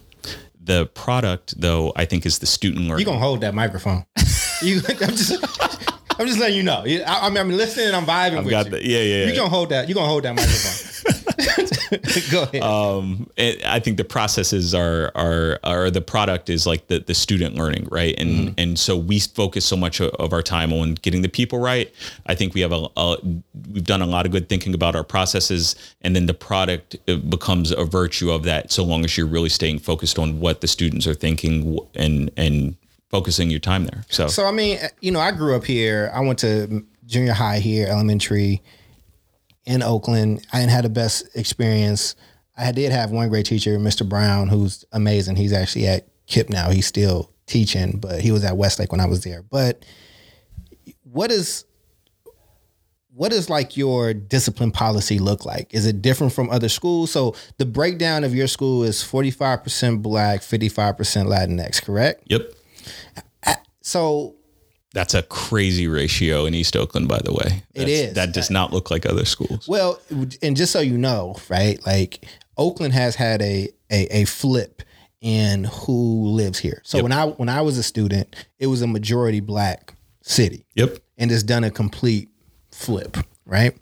[0.63, 2.99] the product, though, I think is the student learning.
[2.99, 4.06] You gonna hold that microphone?
[4.62, 5.34] you, I'm just,
[6.19, 6.84] I'm just letting you know.
[6.86, 7.93] I, I mean, I'm listening.
[7.93, 8.71] I'm vibing with got you.
[8.71, 9.36] the- yeah, yeah, You yeah.
[9.36, 9.88] gonna hold that?
[9.88, 10.91] You gonna hold that microphone?
[12.31, 12.62] Go ahead.
[12.63, 17.13] um, it, I think the processes are are are the product is like the the
[17.13, 18.15] student learning, right?
[18.17, 18.53] And Mm-hmm.
[18.58, 21.93] and so we focus so much of our time on getting the people right.
[22.25, 23.17] I think we have a, a
[23.71, 27.15] we've done a lot of good thinking about our processes, and then the product uh,
[27.15, 28.71] becomes a virtue of that.
[28.71, 32.75] So long as you're really staying focused on what the students are thinking and and
[33.10, 34.03] focusing your time there.
[34.10, 36.12] So, So I mean, you know, I grew up here.
[36.13, 38.62] I went to junior high here, elementary
[39.65, 40.45] in Oakland.
[40.54, 42.15] I didn't have the best experience.
[42.58, 44.08] I did have one great teacher, Mr.
[44.08, 45.36] Brown, who's amazing.
[45.36, 46.69] He's actually at KIPP now.
[46.69, 49.43] He's still teaching, but he was at Westlake when I was there.
[49.43, 49.84] But
[51.04, 51.65] what is
[53.15, 55.73] what does like your discipline policy look like?
[55.73, 57.12] Is it different from other schools?
[57.12, 62.23] So the breakdown of your school is 45% black, 55% Latinx, correct?
[62.25, 62.51] yep.
[63.80, 64.36] So
[64.95, 67.62] That's a crazy ratio in East Oakland, by the way.
[67.75, 68.13] It That's- is.
[68.15, 69.67] That does not look like other schools.
[69.67, 69.99] Well,
[70.41, 71.77] and just so you know, right?
[71.86, 72.25] Like
[72.58, 74.81] Oakland has had a a, a flip
[75.21, 76.81] in who lives here.
[76.86, 77.03] So Yep.
[77.03, 80.97] when I when I was a student, it was a majority black city, Yep.
[81.17, 82.29] and it's done a complete
[82.71, 83.77] flip, right?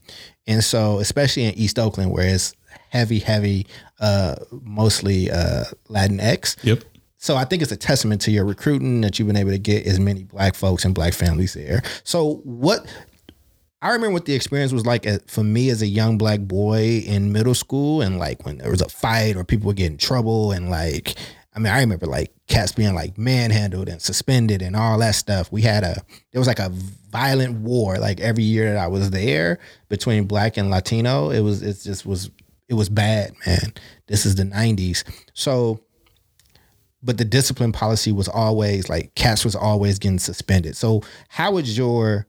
[0.48, 2.54] And so, especially in East Oakland, where it's
[2.90, 3.66] heavy, heavy,
[4.00, 6.58] uh, mostly uh, Latinx.
[6.64, 6.84] Yep.
[7.24, 9.88] So I think it's a testament to your recruiting that you've been able to get
[9.88, 11.82] as many black folks and black families there.
[12.04, 12.86] So what
[13.82, 17.32] I remember what the experience was like for me as a young black boy in
[17.32, 20.52] middle school, and like when there was a fight or people would get in trouble,
[20.52, 21.16] and like
[21.56, 25.50] I mean I remember like cats being like manhandled and suspended and all that stuff.
[25.50, 25.96] We had a
[26.34, 26.72] there was like a
[27.10, 31.30] violent war like every year that I was there between black and Latino.
[31.30, 32.30] It was it just was
[32.68, 33.74] it was bad, man.
[34.08, 35.80] This is the '90s, so
[37.04, 40.76] but the discipline policy was always like cats was always getting suspended.
[40.78, 42.26] So how is your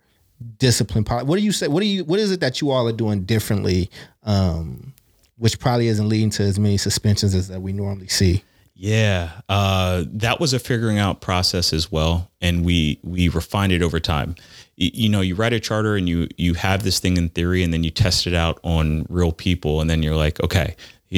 [0.58, 1.26] discipline policy?
[1.26, 1.68] What do you say?
[1.68, 2.04] What do you?
[2.04, 3.90] What is it that you all are doing differently
[4.24, 4.94] um,
[5.36, 8.42] which probably isn't leading to as many suspensions as that we normally see.
[8.76, 13.82] Yeah, uh, that was a figuring out process as well, and we we refined it
[13.82, 14.34] over time.
[14.76, 17.72] You know, you write a charter and you you have this thing in theory, and
[17.72, 20.74] then you test it out on real people, and then you're like, okay,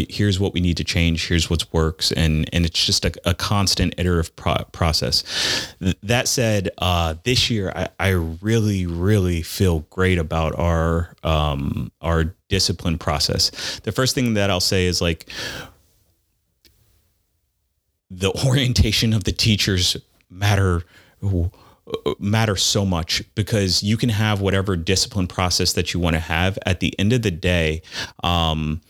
[0.08, 1.28] here's what we need to change.
[1.28, 5.74] Here's what works, and and it's just a, a constant iterative pro- process.
[5.80, 11.90] Th- that said, uh, this year I, I really really feel great about our um,
[12.00, 13.80] our discipline process.
[13.80, 15.28] The first thing that I'll say is like
[18.10, 19.96] the orientation of the teachers
[20.30, 20.82] matter
[22.18, 26.58] matter so much because you can have whatever discipline process that you want to have.
[26.66, 27.82] At the end of the day
[28.22, 28.80] um,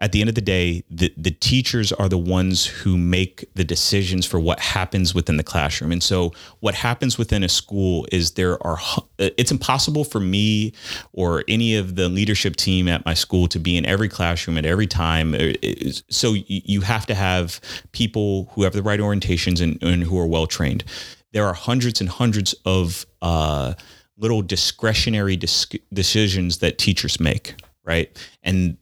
[0.00, 3.64] at the end of the day the, the teachers are the ones who make the
[3.64, 5.92] decisions for what happens within the classroom.
[5.92, 8.78] And so what happens within a school is there are
[9.18, 10.72] it's impossible for me
[11.12, 14.66] or any of the leadership team at my school to be in every classroom at
[14.66, 15.34] every time.
[15.34, 17.60] It- so you have to have
[17.92, 20.84] people who have the right orientations and, and who are well trained
[21.32, 23.74] there are hundreds and hundreds of uh,
[24.16, 28.16] little discretionary dis- decisions that teachers make, right?
[28.42, 28.76] And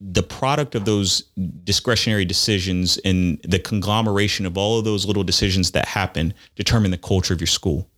[0.00, 1.22] the product of those
[1.64, 6.98] discretionary decisions and the conglomeration of all of those little decisions that happen determine the
[6.98, 7.88] culture of your school.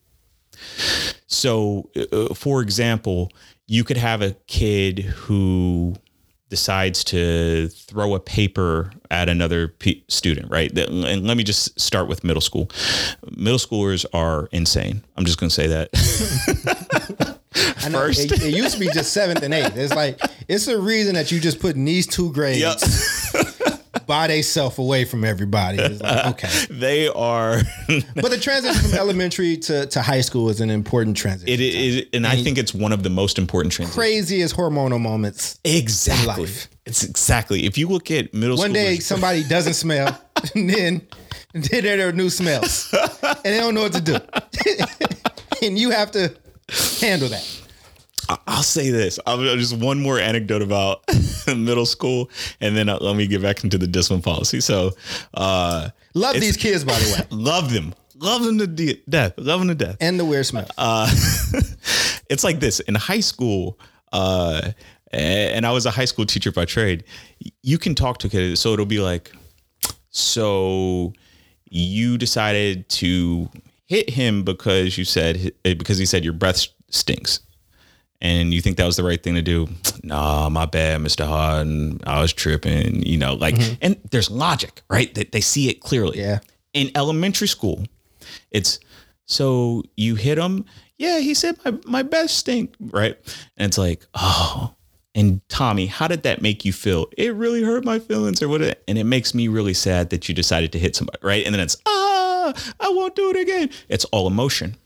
[1.26, 3.32] So, uh, for example,
[3.66, 5.94] you could have a kid who
[6.48, 10.76] decides to throw a paper at another p- student, right?
[10.76, 12.70] And let me just start with middle school.
[13.36, 15.02] Middle schoolers are insane.
[15.16, 17.38] I'm just going to say that.
[17.90, 18.32] First.
[18.32, 19.76] It, it used to be just seventh and eighth.
[19.76, 22.60] It's like it's a reason that you just putting these two grades
[24.08, 25.76] by themselves away from everybody.
[25.76, 27.60] Like, okay, they are.
[28.16, 31.48] but the transition from elementary to, to high school is an important transition.
[31.48, 33.94] It is, and I think it's one of the most important transitions.
[33.94, 35.60] Craziest hormonal moments.
[35.62, 36.46] Exactly.
[36.46, 36.68] life.
[36.86, 37.66] It's exactly.
[37.66, 38.64] If you look at middle school.
[38.64, 40.18] One day somebody doesn't smell,
[40.54, 41.06] and then
[41.54, 42.92] and then there are new smells,
[43.22, 44.16] and they don't know what to do,
[45.62, 46.34] and you have to
[47.00, 47.62] handle that.
[48.46, 49.18] I'll say this.
[49.26, 51.02] I'll, just one more anecdote about
[51.46, 54.60] middle school, and then uh, let me get back into the discipline policy.
[54.60, 54.92] So,
[55.34, 59.60] uh, Love these kids, by the way, love them, love them to de- death, love
[59.60, 59.96] them to death.
[60.00, 60.66] and the weird smell.
[60.76, 61.08] Uh,
[62.30, 63.78] it's like this in high school.
[64.12, 64.72] Uh,
[65.10, 67.04] and I was a high school teacher by trade.
[67.62, 69.32] You can talk to kids, so it'll be like,
[70.10, 71.14] so
[71.70, 73.48] you decided to
[73.86, 77.40] hit him because you said because he said your breath stinks
[78.20, 79.66] and you think that was the right thing to do
[80.02, 85.14] nah my bad mr harden i was tripping you know like and there's logic right
[85.14, 86.38] they, they see it clearly Yeah.
[86.72, 87.84] in elementary school
[88.50, 88.80] it's
[89.26, 90.64] so you hit him
[90.96, 93.16] yeah he said my, my breath stink right
[93.56, 94.74] and it's like oh
[95.14, 97.06] and Tommy, how did that make you feel?
[97.16, 98.60] It really hurt my feelings, or what?
[98.86, 101.44] And it makes me really sad that you decided to hit somebody, right?
[101.44, 103.70] And then it's ah, I won't do it again.
[103.88, 104.76] It's all emotion.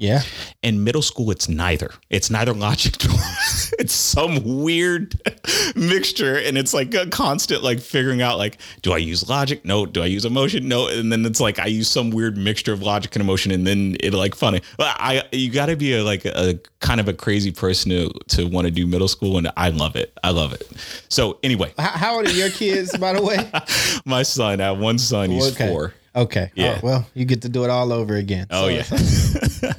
[0.00, 0.22] Yeah,
[0.62, 1.90] In middle school, it's neither.
[2.08, 3.16] It's neither logic nor
[3.80, 5.20] it's some weird
[5.76, 9.64] mixture, and it's like a constant like figuring out like, do I use logic?
[9.64, 9.86] No.
[9.86, 10.68] Do I use emotion?
[10.68, 10.86] No.
[10.86, 13.96] And then it's like I use some weird mixture of logic and emotion, and then
[14.00, 14.62] it like funny.
[14.76, 18.10] But I you got to be a like a kind of a crazy person to
[18.36, 20.16] to want to do middle school, and I love it.
[20.22, 20.62] I love it.
[21.08, 23.50] So anyway, how, how old are your kids, by the way?
[24.04, 25.30] my son, I have one son.
[25.30, 25.68] He's Okay.
[25.68, 25.92] four.
[26.18, 26.50] Okay.
[26.54, 26.78] Yeah.
[26.82, 28.46] Oh, well, you get to do it all over again.
[28.50, 29.72] Oh So yeah.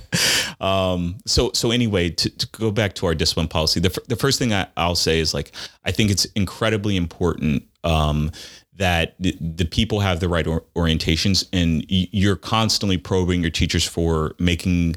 [0.62, 1.18] um.
[1.26, 4.40] So so anyway, to, to go back to our discipline policy, the fir- the first
[4.40, 5.52] thing I, I'll say is like
[5.84, 8.32] I think it's incredibly important um,
[8.76, 13.52] that the, the people have the right or- orientations, and y- you're constantly probing your
[13.52, 14.96] teachers for making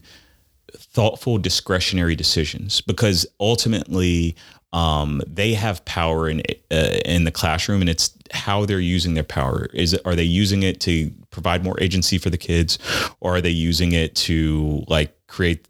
[0.74, 4.34] thoughtful discretionary decisions because ultimately
[4.72, 9.24] um, they have power in uh, in the classroom and it's how they're using their
[9.24, 9.68] power.
[9.74, 12.78] Is it, are they using it to provide more agency for the kids
[13.20, 15.66] or are they using it to like create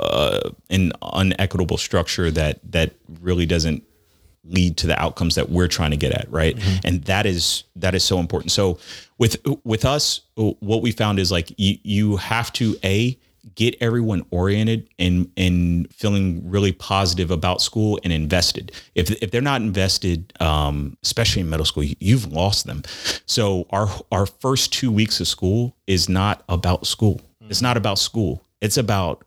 [0.00, 3.82] uh, an unequitable structure that that really doesn't
[4.44, 6.58] lead to the outcomes that we're trying to get at right?
[6.84, 8.52] And that is that is so important.
[8.52, 8.78] So
[9.16, 13.18] with with us what we found is like you you have to a
[13.54, 18.72] get everyone oriented and and feeling really positive about school and invested.
[18.94, 22.82] If if they're not invested um especially in middle school you- you've lost them.
[23.26, 27.20] So our our first 2 weeks of school is not about school.
[27.48, 28.42] It's not about school.
[28.60, 29.24] It's about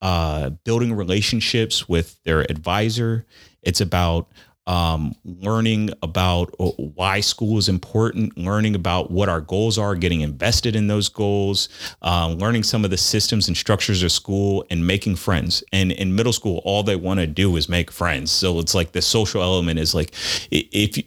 [0.00, 3.26] uh, building relationships with their advisor.
[3.62, 4.28] It's about
[4.68, 10.20] um, learning about uh, why school is important, learning about what our goals are, getting
[10.20, 11.70] invested in those goals,
[12.02, 15.64] uh, learning some of the systems and structures of school, and making friends.
[15.72, 18.30] And in middle school, all they want to do is make friends.
[18.30, 20.12] So it's like the social element is like
[20.50, 21.04] if you,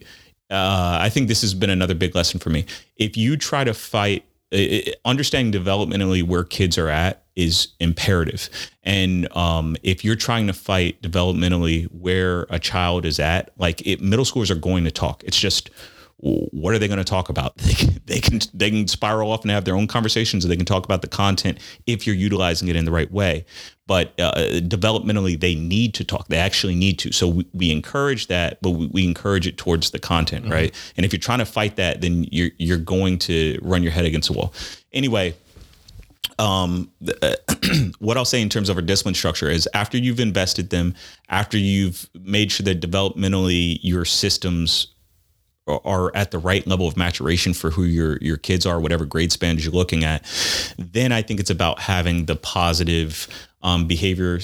[0.49, 2.65] uh, I think this has been another big lesson for me.
[2.97, 4.25] If you try to fight,
[5.05, 8.49] understanding developmentally where kids are at is imperative.
[8.83, 14.01] And um, if you're trying to fight developmentally where a child is at, like it,
[14.01, 15.23] middle schoolers are going to talk.
[15.23, 15.69] It's just
[16.21, 17.53] what are they going to talk about?
[17.61, 20.57] They can, they can they can spiral off and have their own conversations, or they
[20.57, 23.45] can talk about the content if you're utilizing it in the right way.
[23.87, 26.27] But uh, developmentally, they need to talk.
[26.27, 27.13] They actually need to.
[27.13, 30.75] So we, we encourage that, but we, we encourage it towards the content, right?
[30.97, 34.05] And if you're trying to fight that, then you're you're going to run your head
[34.05, 34.53] against a wall.
[34.91, 35.33] Anyway,
[36.39, 36.91] um,
[37.21, 37.35] uh,
[37.99, 40.93] what I'll say in terms of our discipline structure is after you've invested them,
[41.29, 44.87] after you've made sure that developmentally your systems
[45.79, 49.31] are- at the right level of maturation for who your your kids are, whatever grade
[49.31, 50.23] spans you're looking at,
[50.77, 53.27] then I think it's about having the positive
[53.63, 54.39] um, behavior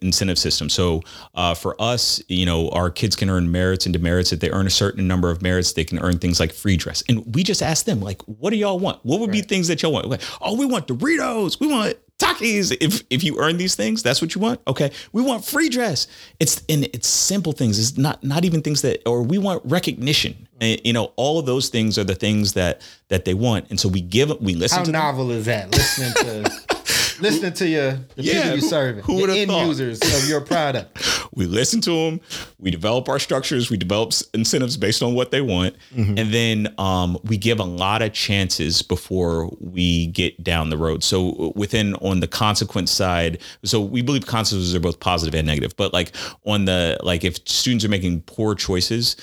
[0.00, 0.68] incentive system.
[0.68, 1.02] So
[1.34, 4.32] uh, for us, you know, our kids can earn merits and demerits.
[4.32, 7.02] If they earn a certain number of merits, they can earn things like free dress.
[7.08, 9.04] And we just ask them, like, what do y'all want?
[9.04, 10.06] What would be things that y'all want?
[10.06, 11.60] Like, oh, we want Doritos.
[11.60, 12.76] We want Takis.
[12.80, 14.60] If if you earn these things, that's what you want.
[14.66, 16.06] Okay, we want free dress.
[16.40, 17.78] It's and it's simple things.
[17.78, 20.48] It's not not even things that, or we want recognition.
[20.60, 23.68] And, you know, all of those things are the things that that they want.
[23.70, 25.00] And so we give them, we listen How to them.
[25.00, 25.70] novel is that?
[25.72, 26.50] Listening to
[27.20, 29.66] listening to your the Yeah, people you who- serving, who the would've end thought?
[29.66, 30.98] users of your product.
[31.34, 32.20] we listen to them
[32.58, 37.16] we develop our structures we develop incentives based on what they want and then um,
[37.24, 42.20] we give a lot of chances before we get down the road so within on
[42.20, 46.12] the consequence side so we believe consequences are both positive and negative but like
[46.44, 49.16] on the like if students are making poor choices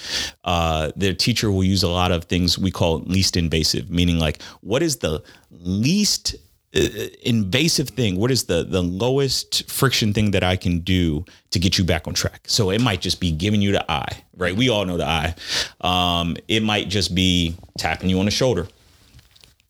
[0.45, 4.41] uh, their teacher will use a lot of things we call least invasive meaning like
[4.61, 5.21] what is the
[5.51, 6.37] least uh,
[6.71, 11.77] invasive thing what is the the lowest friction thing that i can do to get
[11.79, 12.41] you back on track?
[12.45, 14.55] So it might just be giving you the eye right?
[14.55, 15.35] We all know the eye.
[15.81, 18.67] Um, it might just be tapping you on the shoulder.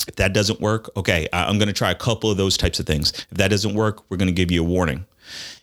[0.08, 2.80] If that doesn't work okay I- i'm going to try a couple of those types
[2.80, 3.12] of things.
[3.32, 5.06] If that doesn't work we're going to give you a warning.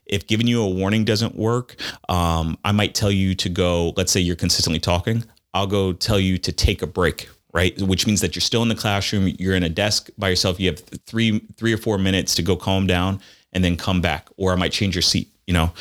[0.06, 1.76] If giving you a warning doesn't work
[2.08, 6.20] um, i might tell you to go let's say you're consistently talking i'll go tell
[6.20, 7.80] you to take a break right?
[7.80, 10.68] Which means that you're still in the classroom you're in a desk by yourself you
[10.68, 13.20] have three three or four minutes to go calm down
[13.52, 15.72] and then come back or i might change your seat you know?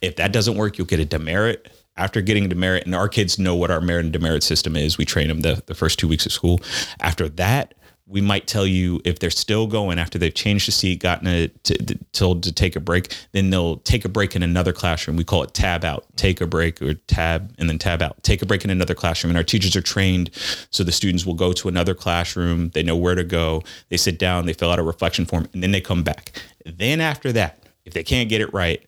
[0.00, 1.68] If that doesn't work you'll get a demerit.
[1.96, 4.96] After getting a demerit and our kids know what our merit and demerit system is
[4.96, 6.60] we train them the, the first two weeks of school.
[7.00, 7.74] After that
[8.12, 11.48] we might tell you if they're still going after they've changed the seat, gotten a,
[11.64, 15.16] t- t- told to take a break, then they'll take a break in another classroom.
[15.16, 18.42] We call it tab out, take a break or tab and then tab out, take
[18.42, 19.30] a break in another classroom.
[19.30, 20.30] And our teachers are trained
[20.70, 22.68] so the students will go to another classroom.
[22.70, 23.62] They know where to go.
[23.88, 26.38] They sit down, they fill out a reflection form, and then they come back.
[26.66, 28.84] Then after that, if they can't get it right,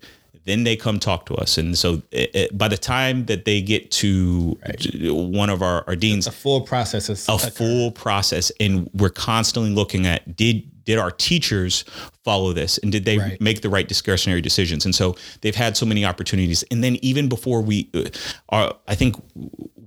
[0.47, 1.57] then they come talk to us.
[1.59, 4.59] And so it, it- by the time that they get to
[5.05, 8.53] one of our, our deans, A full process is a full process.
[8.61, 11.83] And we're constantly looking at did did our teachers
[12.25, 12.77] follow this?
[12.77, 13.41] And did they Right.
[13.41, 14.85] make the right discretionary decisions?
[14.85, 16.63] And so they've had so many opportunities.
[16.71, 18.03] And then even before we uh,
[18.51, 19.17] are i think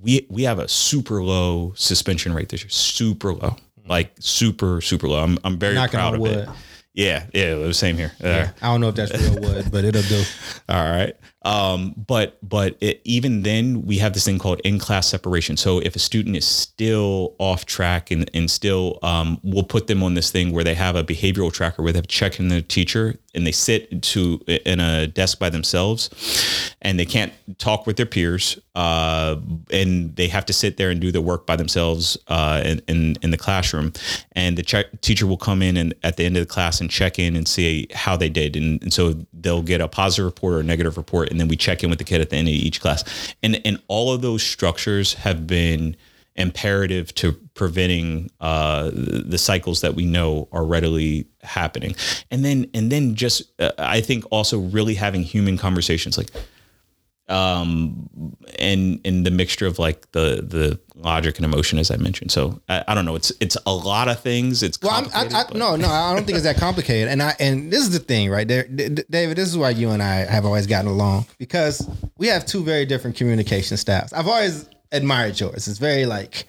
[0.01, 2.69] we we have a super low suspension rate this year.
[2.71, 3.55] Super low.
[3.87, 5.23] Like super super low.
[5.23, 6.49] I'm, I'm very Knocking proud of it
[6.97, 10.01] yeah yeah the same here Uh, I don't know if that's real wood, but it'll
[10.01, 10.23] do.
[10.67, 11.13] all right.
[11.47, 15.55] Um, but but it, even then, we have this thing called in class separation.
[15.55, 20.03] So if a student is still off track and and still, um, we'll put them
[20.03, 22.61] on this thing where they have a behavioral tracker where they have check in the
[22.61, 26.09] teacher and they sit to in a desk by themselves,
[26.81, 29.37] and they can't talk with their peers, uh,
[29.71, 33.15] and they have to sit there and do their work by themselves uh, in, in
[33.21, 33.93] in the classroom,
[34.33, 36.89] and the check, teacher will come in and at the end of the class and
[36.89, 40.55] check in and see how they did, and, and so they'll get a positive report
[40.55, 42.47] or a negative report, and then we check in with the kid at the end
[42.47, 43.03] of each class,
[43.43, 45.95] and and all of those structures have been
[46.35, 51.95] imperative to preventing uh, the cycles that we know are readily happening,
[52.31, 56.31] and then and then just uh, I think also really having human conversations like
[57.29, 58.09] um
[58.57, 62.59] and and the mixture of like the the logic and emotion as i mentioned so
[62.69, 65.55] i, I don't know it's it's a lot of things it's Well, I'm, I, complicated,
[65.55, 67.09] I, no, no, I don't think it's that complicated.
[67.09, 69.37] And I and this is the thing, right there, D- David.
[69.37, 72.85] This is why you and I have always gotten along because we have two very
[72.85, 74.13] different communication styles.
[74.13, 75.67] I've always admired yours.
[75.67, 76.45] It's very like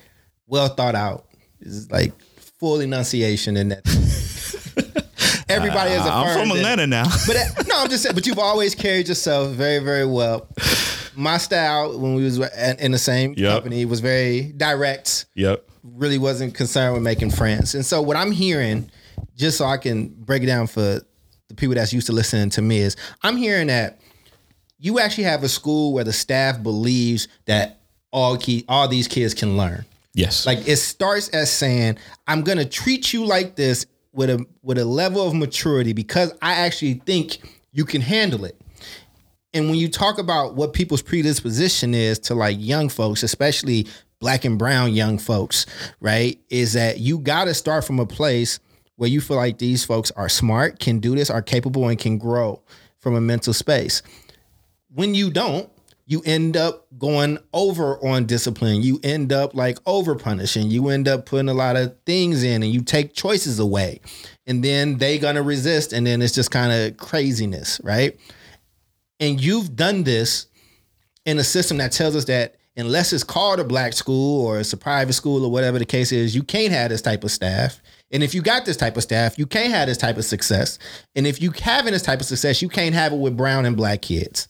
[0.46, 1.26] well thought out.
[1.60, 2.12] It's like
[2.60, 3.82] full enunciation in that.
[5.48, 8.14] Everybody has i'm affirmed from atlanta now But uh, no, I'm just saying.
[8.14, 10.48] But you've always carried yourself very, very well.
[11.16, 13.52] my style when we was in the same Yep.
[13.52, 15.26] company was very direct.
[15.34, 15.64] Yep.
[15.84, 17.74] Really wasn't concerned with making friends.
[17.74, 18.90] And so what I'm hearing,
[19.36, 21.00] just so I can break it down for
[21.48, 24.00] the people that's used to listening to me, is I'm hearing that
[24.78, 27.80] you actually have a school where the staff believes that
[28.12, 29.84] all key all these kids can learn.
[30.14, 30.46] Yes.
[30.46, 33.86] Like it starts as saying, I'm gonna treat you like this
[34.18, 37.38] with a with a level of maturity because I actually think
[37.70, 38.60] you can handle it.
[39.54, 43.86] And when you talk about what people's predisposition is to like young folks, especially
[44.18, 45.66] black and brown young folks,
[46.00, 48.58] right, is that you gotta start from a place
[48.96, 52.18] where you feel like these folks are smart, can do this, are capable, and can
[52.18, 52.60] grow
[52.98, 54.02] from a mental space
[54.92, 55.70] when you don't,
[56.08, 58.82] you end up going over on discipline.
[58.82, 60.70] You end up like over punishing.
[60.70, 64.00] You end up putting a lot of things in and you take choices away.
[64.46, 65.92] And then they gonna resist.
[65.92, 68.18] And then it's just kind of craziness, right?
[69.20, 70.46] And you've done this
[71.26, 74.72] in a system that tells us that unless it's called a black school or it's
[74.72, 77.82] a private school or whatever the case is, you can't have this type of staff.
[78.10, 80.78] And if you got this type of staff, you can't have this type of success.
[81.14, 83.76] And if you having this type of success, you can't have it with brown and
[83.76, 84.48] black kids.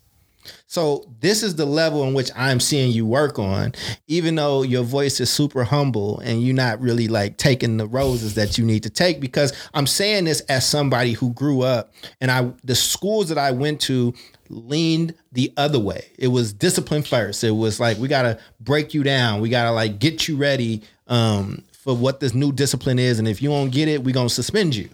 [0.66, 3.74] So this is the level in which I'm seeing you work on,
[4.06, 8.34] even though your voice is super humble and you're not really like taking the roses
[8.34, 9.20] that you need to take.
[9.20, 13.50] Because I'm saying this as somebody who grew up and I the schools that I
[13.50, 14.14] went to
[14.48, 16.06] leaned the other way.
[16.18, 17.44] It was discipline first.
[17.44, 19.40] It was like we gotta break you down.
[19.40, 23.18] We gotta like get you ready um, for what this new discipline is.
[23.18, 24.88] And if you don't get it, we're gonna suspend you.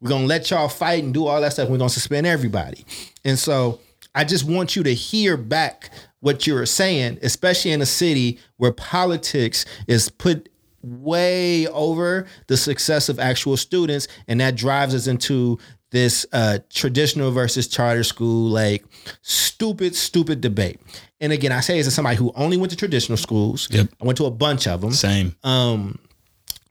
[0.00, 1.68] We're gonna let y'all fight and do all that stuff.
[1.68, 2.84] We're gonna suspend everybody.
[3.24, 3.80] And so
[4.14, 5.90] I just want you to hear back
[6.20, 10.48] what you're saying, especially in a city where politics is put
[10.82, 15.58] way over the success of actual students, and that drives us into
[15.90, 18.84] this uh, traditional versus charter school, like
[19.22, 20.80] stupid, stupid debate.
[21.20, 23.68] And again, I say this as somebody who only went to traditional schools.
[23.70, 23.88] Yep.
[24.00, 25.36] I went to a bunch of them Same.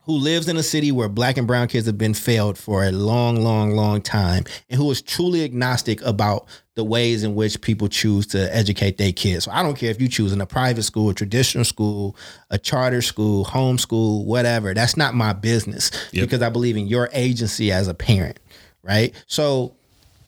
[0.09, 2.91] Who lives in a city where black and brown kids have been failed for a
[2.91, 7.87] long, long, long time, and who is truly agnostic about the ways in which people
[7.87, 9.45] choose to educate their kids.
[9.45, 12.15] So I don't care if you choose in a private school, a traditional school,
[12.49, 14.73] a charter school, homeschool, whatever.
[14.73, 16.23] That's not my business Yep.
[16.23, 18.39] because I believe in your agency as a parent,
[18.81, 19.13] right?
[19.27, 19.75] So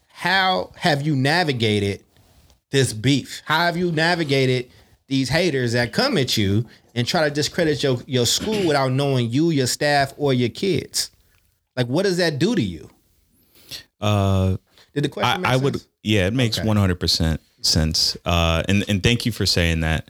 [0.10, 2.04] how have you navigated
[2.70, 3.42] this beef?
[3.46, 4.70] How have you navigated
[5.12, 9.30] these haters that come at you and try to discredit your, your school without knowing
[9.30, 11.12] you, your staff, or your kids?
[11.76, 12.90] Like, what does that do to you?
[14.00, 14.56] Uh,
[14.94, 18.18] Did the I, question make I would, yeah, it makes one hundred percent sense.
[18.26, 20.10] Uh, and and thank you for saying that.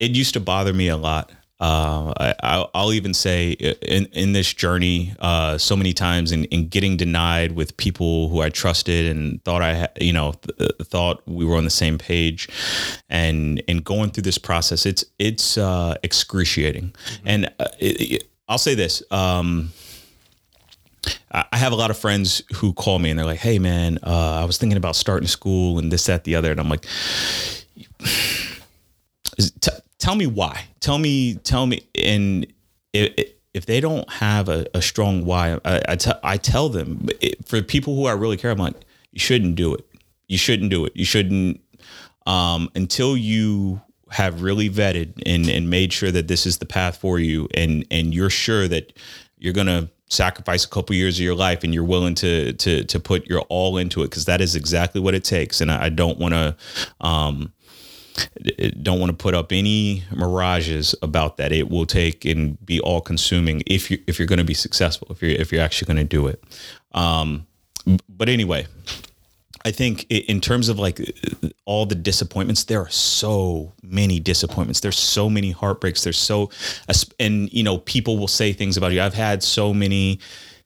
[0.00, 1.30] It used to bother me a lot.
[1.60, 6.44] Uh, I, I'll, I'll even say in in this journey, uh, so many times in,
[6.46, 10.72] in getting denied with people who I trusted and thought I, ha- you know, th-
[10.82, 12.48] thought we were on the same page,
[13.08, 16.92] and and going through this process, it's it's uh, excruciating.
[17.24, 19.02] And uh, it, it- I'll say this.
[19.10, 19.72] Um,
[21.30, 24.40] I have a lot of friends who call me and they're like, "Hey, man, uh,
[24.40, 26.84] I was thinking about starting school and this, that, the other," and I'm like,
[30.04, 30.66] "Tell me why.
[30.80, 32.46] Tell me, tell me." And
[32.92, 37.48] if, if they don't have a, a strong why, I, I, I tell them it,
[37.48, 38.74] for people who I really care, I'm like,
[39.12, 39.86] "You shouldn't do it.
[40.28, 40.92] You shouldn't do it.
[40.94, 41.60] You shouldn't
[42.26, 43.80] um, until you."
[44.10, 47.84] have really vetted and, and made sure that this is the path for you and
[47.90, 48.92] and you're sure that
[49.38, 53.00] you're gonna sacrifice a couple years of your life and you're willing to to to
[53.00, 55.88] put your all into it because that is exactly what it takes and I, I
[55.88, 56.56] don't want to
[57.00, 57.52] um
[58.82, 63.00] don't want to put up any mirages about that it will take and be all
[63.00, 65.96] consuming if you if you're going to be successful if you're if you're actually going
[65.96, 66.42] to do it
[66.92, 67.46] um
[68.08, 68.66] but anyway
[69.66, 71.00] I think in terms of like
[71.64, 74.80] all the disappointments, there are so many disappointments.
[74.80, 76.04] There's so many heartbreaks.
[76.04, 76.50] There's so,
[77.18, 79.00] and you know, people will say things about you.
[79.00, 80.20] I've had so many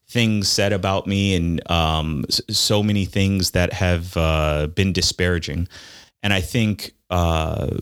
[0.08, 5.68] things said about me and um, so many things that have uh, been disparaging.
[6.24, 7.78] And I think uh,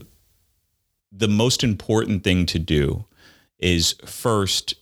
[1.11, 3.05] the most important thing to do
[3.59, 4.75] is first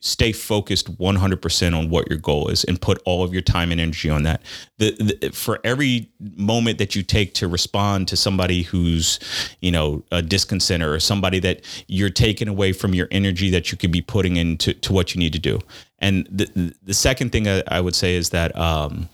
[0.00, 3.80] stay focused 100% on what your goal is and put all of your time and
[3.80, 4.40] energy on that.
[4.78, 9.18] The, the for every moment that you take to respond to somebody who's,
[9.60, 13.78] you know, a disconcenter or somebody that you're taking away from your energy that you
[13.78, 15.58] could be putting into to what you need to do.
[15.98, 19.08] And the the second thing I, I would say is that um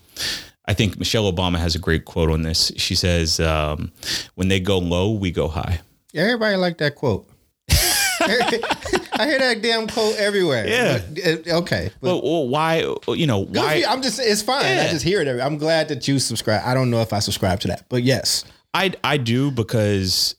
[0.66, 2.72] I think Michelle Obama has a great quote on this.
[2.76, 3.92] She says, um,
[4.34, 5.80] "When they go low, we go high."
[6.12, 7.28] Yeah, everybody like that quote.
[8.26, 10.66] I hear that damn quote everywhere.
[10.66, 11.00] Yeah.
[11.12, 11.90] But, uh, okay.
[12.00, 12.94] But Well, well why?
[13.08, 13.74] You know, why?
[13.74, 13.86] you.
[13.86, 14.64] I'm just it's fine.
[14.64, 16.62] I just hear it every I'm glad that you subscribe.
[16.64, 18.44] I don't know if I subscribe to that, but yes.
[18.72, 20.36] I I do because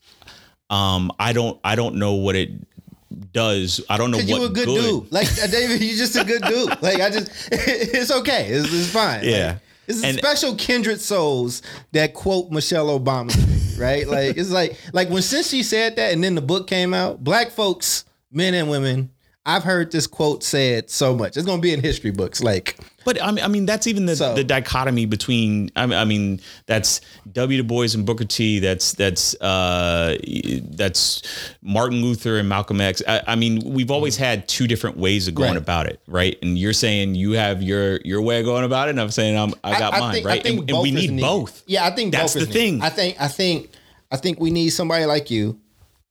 [0.69, 2.51] um I don't I don't know what it
[3.31, 3.83] does.
[3.89, 5.11] I don't know what you a good, dude.
[5.11, 6.81] Like David, you just a good dude.
[6.81, 8.47] Like I just, it's okay.
[8.47, 9.23] It's, it's fine.
[9.23, 9.47] Yeah.
[9.47, 11.61] Like, it's a And- special kindred souls
[11.91, 13.33] that quote Michelle Obama,
[13.79, 14.07] right?
[14.07, 17.23] Like it's like like when since she said that, and then the book came out.
[17.23, 19.09] Black folks, men and women,
[19.47, 21.37] I've heard this quote said so much.
[21.37, 22.41] It's gonna be in history books.
[22.41, 25.69] Like But I mean, I mean that's even the, So- the dichotomy between.
[25.75, 27.57] I mean, I mean that's W.
[27.61, 28.57] Du Bois and Booker T.
[28.59, 30.17] That's that's uh,
[30.71, 31.21] that's
[31.61, 33.01] Martin Luther and Malcolm X.
[33.07, 35.57] I, I mean, we've always had two different ways of going Right.
[35.57, 36.37] about it, right?
[36.41, 39.37] And you're saying you have your your way of going about it, and I'm saying
[39.37, 40.43] I'm, I got mine, right?
[40.45, 41.63] and, and we is need both.
[41.67, 42.81] Yeah, I think That's both the thing.
[42.81, 43.69] I think I think
[44.11, 45.59] I think we need somebody like you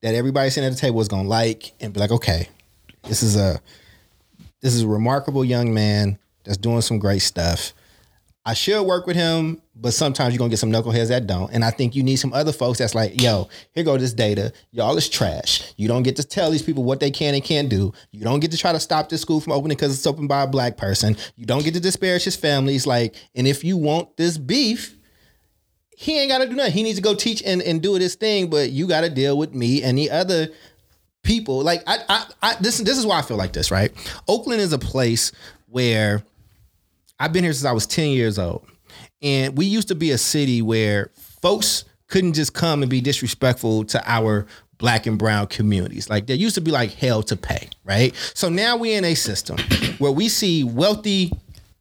[0.02, 2.48] that everybody sitting at the table is gonna like and be like, okay,
[3.06, 3.60] this is a
[4.60, 7.72] this is a remarkable young man that's doing some great stuff.
[8.46, 11.50] I should work with him, but sometimes you're gonna get some knuckleheads that don't.
[11.50, 14.52] And I think you need some other folks that's like, yo, here go this data.
[14.70, 15.72] Y'all is trash.
[15.78, 17.92] You don't get to tell these people what they can and can't do.
[18.10, 20.42] You don't get to try to stop this school from opening because it's opened by
[20.42, 21.16] a black person.
[21.36, 22.86] You don't get to disparage his families.
[22.86, 24.94] Like, and if you want this beef,
[25.96, 26.72] he ain't gotta do nothing.
[26.72, 29.54] He needs to go teach and, and do this thing, but you gotta deal with
[29.54, 30.48] me and the other
[31.24, 31.62] people.
[31.62, 33.92] Like I, I, I this this is why I feel like this, right?
[34.28, 35.32] Oakland is a place
[35.66, 36.22] where
[37.18, 38.64] I've been here since I was 10 years old.
[39.22, 43.84] And we used to be a city where folks couldn't just come and be disrespectful
[43.86, 44.46] to our
[44.78, 46.10] black and brown communities.
[46.10, 48.14] Like there used to be like hell to pay, right?
[48.34, 49.58] So now we're in a system
[49.98, 51.32] where we see wealthy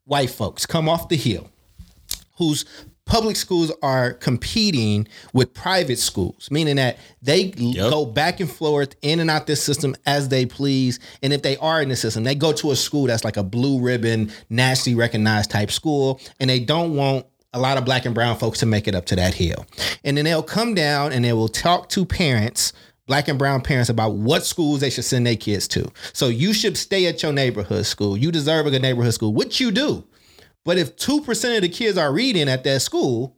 [0.05, 1.49] white folks come off the hill
[2.37, 2.65] whose
[3.05, 9.19] public schools are competing with private schools, meaning that they go back and forth in
[9.19, 10.99] and out this system as they please.
[11.21, 13.43] And if they are in the system, they go to a school that's like a
[13.43, 18.15] blue ribbon, nationally recognized type school, and they don't want a lot of black and
[18.15, 19.65] brown folks to make it up to that hill.
[20.03, 22.73] And then they'll come down and they will talk to parents
[23.05, 25.91] black and brown parents about what schools they should send their kids to.
[26.13, 28.17] So you should stay at your neighborhood school.
[28.17, 30.05] You deserve a good neighborhood school, which you do.
[30.63, 33.35] But if 2% of the kids are reading at that school,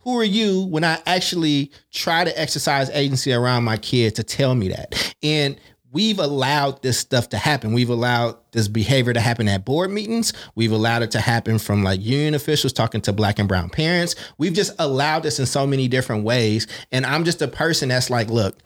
[0.00, 4.54] who are you when I actually try to exercise agency around my kid to tell
[4.54, 5.14] me that?
[5.22, 5.58] And
[5.94, 7.72] we've allowed this stuff to happen.
[7.72, 10.32] We've allowed this behavior to happen at board meetings.
[10.54, 14.14] We've allowed it to happen from like union officials talking to black and brown parents.
[14.36, 16.66] We've just allowed this in so many different ways.
[16.92, 18.58] And I'm just a person that's like, look,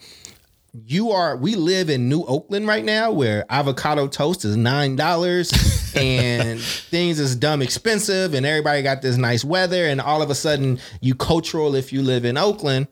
[0.86, 5.50] you are we live in New Oakland right now where avocado toast is nine dollars
[5.96, 10.34] and things is dumb expensive and everybody got this nice weather and all of a
[10.34, 12.88] sudden you cultural if you live in Oakland.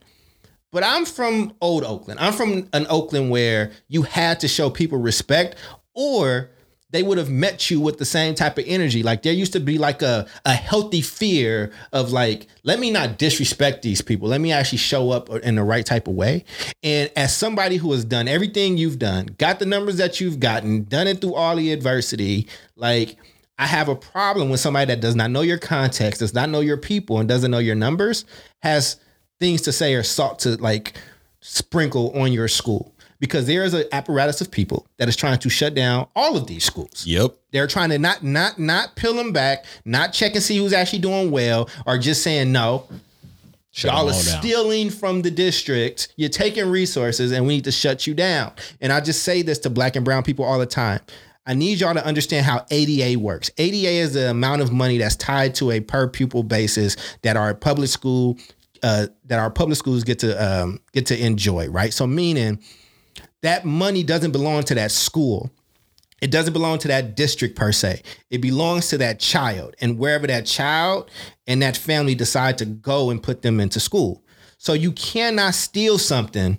[0.72, 2.20] But I'm from old Oakland.
[2.20, 5.56] I'm from an Oakland where you had to show people respect
[5.94, 6.50] or
[6.96, 9.02] they would have met you with the same type of energy.
[9.02, 13.18] Like there used to be like a, a healthy fear of like, let me not
[13.18, 14.30] disrespect these people.
[14.30, 16.46] Let me actually show up in the right type of way.
[16.82, 20.84] And as somebody who has done everything you've done, got the numbers that you've gotten,
[20.84, 23.18] done it through all the adversity, like
[23.58, 26.60] I have a problem with somebody that does not know your context, does not know
[26.60, 28.24] your people, and doesn't know your numbers,
[28.62, 28.98] has
[29.38, 30.94] things to say or sought to like
[31.40, 32.95] sprinkle on your school.
[33.18, 36.46] Because there is an apparatus of people that is trying to shut down all of
[36.46, 37.06] these schools.
[37.06, 37.34] Yep.
[37.52, 40.98] They're trying to not not not peel them back, not check and see who's actually
[40.98, 42.86] doing well, or just saying no.
[43.70, 44.22] Shut Y'all are down.
[44.22, 46.14] stealing from the district.
[46.16, 48.52] You're taking resources, and we need to shut you down.
[48.80, 51.00] And I just say this to black and brown people all the time.
[51.46, 53.50] I need y'all to understand how ADA works.
[53.58, 57.54] ADA is the amount of money that's tied to a per pupil basis that our
[57.54, 58.38] public school,
[58.82, 61.68] uh, that our public schools get to um, get to enjoy.
[61.68, 61.92] Right.
[61.92, 62.58] So meaning
[63.42, 65.50] that money doesn't belong to that school.
[66.22, 68.02] It doesn't belong to that district per se.
[68.30, 71.10] It belongs to that child and wherever that child
[71.46, 74.24] and that family decide to go and put them into school.
[74.58, 76.58] So you cannot steal something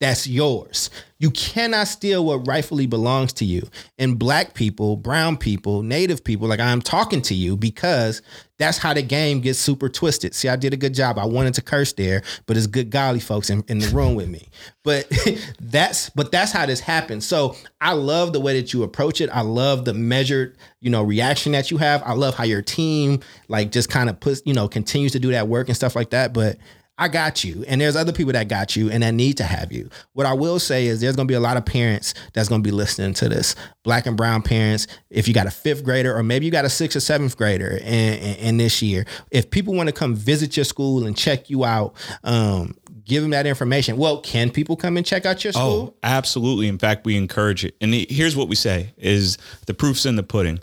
[0.00, 0.90] that's yours.
[1.18, 3.68] You cannot steal what rightfully belongs to you.
[3.98, 8.22] And black people, brown people, native people, like I'm talking to you because
[8.58, 10.34] that's how the game gets super twisted.
[10.34, 11.18] See, I did a good job.
[11.18, 14.28] I wanted to curse there, but it's good golly folks in, in the room with
[14.28, 14.48] me.
[14.84, 15.12] But
[15.60, 17.26] that's but that's how this happens.
[17.26, 19.30] So I love the way that you approach it.
[19.30, 22.00] I love the measured, you know, reaction that you have.
[22.04, 25.32] I love how your team like just kind of puts, you know, continues to do
[25.32, 26.32] that work and stuff like that.
[26.32, 26.58] But
[26.98, 27.64] I got you.
[27.68, 29.88] And there's other people that got you and that need to have you.
[30.14, 32.62] What I will say is there's going to be a lot of parents that's going
[32.62, 33.54] to be listening to this.
[33.84, 36.70] Black and brown parents, if you got a fifth grader or maybe you got a
[36.70, 40.56] sixth or seventh grader in, in, in this year, if people want to come visit
[40.56, 41.94] your school and check you out,
[42.24, 43.96] um, give them that information.
[43.96, 45.94] Well, can people come and check out your school?
[45.94, 46.66] Oh, absolutely.
[46.66, 47.76] In fact, we encourage it.
[47.80, 50.58] And here's what we say is the proof's in the pudding.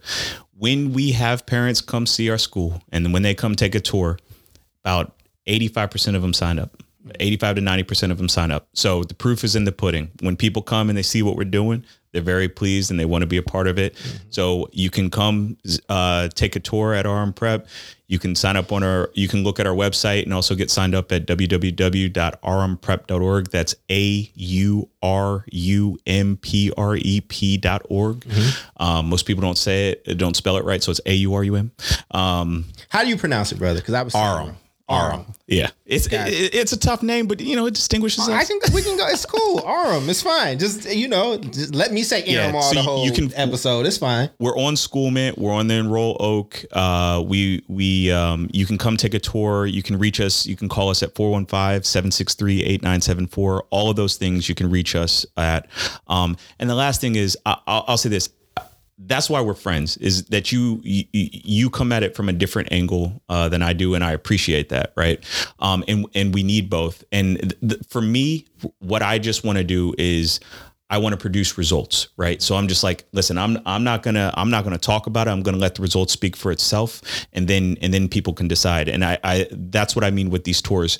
[0.58, 4.20] When we have parents come see our school and when they come take a tour,
[4.86, 5.15] about
[5.48, 6.82] 85% of them sign up.
[7.20, 8.68] 85 to 90% of them sign up.
[8.74, 10.10] So the proof is in the pudding.
[10.22, 13.22] When people come and they see what we're doing, they're very pleased and they want
[13.22, 13.96] to be a part of it.
[14.30, 15.58] So you can come
[15.90, 17.68] uh, take a tour at Aurum Prep.
[18.08, 20.72] You can sign up on our, you can look at our website and also get
[20.72, 23.50] signed up at www.aurumprep.org.
[23.52, 28.26] That's A U R U M P R E P dot org.
[28.78, 30.82] Um, most people don't say it, don't spell it right.
[30.82, 31.72] So it's A U R U M.
[32.12, 33.82] Um, How do you pronounce it, brother?
[33.82, 34.24] Because I was saying
[34.90, 35.10] Aram.
[35.10, 35.20] wrong.
[35.22, 35.34] Aram.
[35.48, 35.70] Yeah.
[35.86, 38.48] It's, Got it, it's a tough name, but you know, it distinguishes I us.
[38.48, 39.06] can we can go.
[39.08, 39.60] It's cool.
[39.68, 40.10] Aram.
[40.10, 40.58] It's fine.
[40.60, 43.12] Just you know, just let me say Yeah, Aram all so the you- whole you
[43.12, 43.86] can- episode.
[43.86, 44.30] It's fine.
[44.40, 45.38] we're on SchoolMint.
[45.38, 46.64] We're on the Enroll Oak.
[46.72, 49.66] Uh, we we um, you can come take a tour.
[49.68, 50.46] You can reach us.
[50.48, 53.62] You can call us at 415-763-8974.
[53.70, 55.68] All of those things you can reach us at.
[56.08, 58.30] Um, and the last thing is I, I'll, I'll say this.
[58.98, 59.98] That's why we're friends.
[59.98, 63.74] Is that you you, you come at it from a different angle uh, than I
[63.74, 65.24] do, and I appreciate that, right?
[65.60, 67.04] Um, and and we need both.
[67.12, 68.46] And th- for me,
[68.80, 70.40] what I just want to do is
[70.90, 72.40] I want to produce results, right?
[72.42, 75.32] So I'm just like, listen, I'm I'm not gonna I'm not gonna talk about it.
[75.32, 77.02] I'm gonna let the results speak for itself,
[77.34, 78.88] and then and then people can decide.
[78.88, 81.00] And I, I that's what I mean with these tours.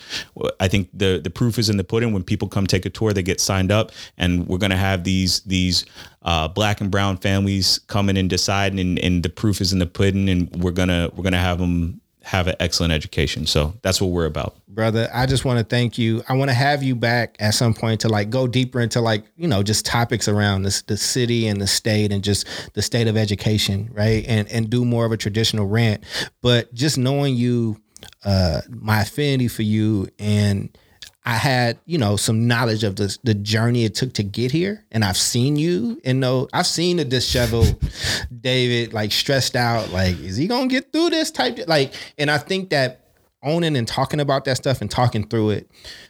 [0.60, 2.14] I think the the proof is in the pudding.
[2.14, 5.42] When people come take a tour, they get signed up, and we're gonna have these
[5.42, 5.86] these
[6.24, 9.86] uh, black and brown families coming and deciding, and, and the proof is in the
[9.86, 13.46] pudding, and we're gonna we're gonna have them have an excellent education.
[13.46, 14.56] So that's what we're about.
[14.68, 17.74] brother i just want to thank you i want to have you back at some
[17.74, 21.48] point to like go deeper into like you know just topics around this the city
[21.48, 25.14] and the state and just the state of education right and and do more of
[25.14, 26.04] a traditional rant
[26.42, 27.80] but just knowing you
[28.26, 30.78] uh my affinity for you and
[31.26, 34.86] I had, you know, some knowledge of the the journey it took to get here,
[34.92, 37.76] and I've seen you, and know I've seen the disheveled
[38.42, 41.58] David, like stressed out, like is he gonna get through this type?
[41.58, 43.02] of, Like, and I think that
[43.42, 45.70] owning and talking about that stuff and talking through it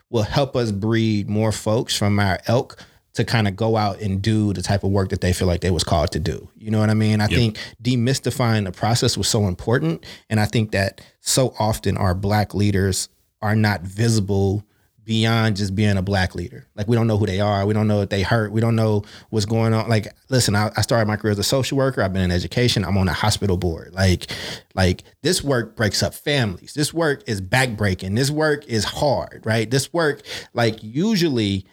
[0.10, 2.78] will help us breed more folks from our elk
[3.14, 5.62] to kind of go out and do the type of work that they feel like
[5.62, 6.50] they was called to do.
[6.58, 7.22] You know what I mean?
[7.22, 10.06] I think demystifying the process was so important.
[10.30, 13.08] And I think that so often our black leaders
[13.42, 14.66] are not visible
[15.06, 16.68] beyond just being a black leader.
[16.76, 17.66] Like we don't know who they are.
[17.66, 18.52] We don't know if they hurt.
[18.52, 19.88] We don't know what's going on.
[19.88, 22.02] Like, listen, I, I started my career as a social worker.
[22.02, 22.84] I've been in education.
[22.84, 23.94] I'm on a hospital board.
[23.94, 24.28] Like,
[24.74, 26.74] like this work breaks up families.
[26.74, 28.16] This work is backbreaking.
[28.16, 29.70] This work is hard, right?
[29.70, 30.22] This work,
[30.54, 31.66] like usually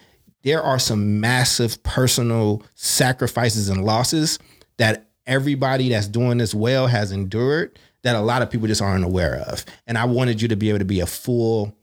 [0.42, 4.38] there are some massive personal sacrifices and losses
[4.76, 9.04] that everybody that's doing this well has endured that a lot of people just aren't
[9.04, 9.64] aware of.
[9.86, 11.76] And I wanted you to be able to be a full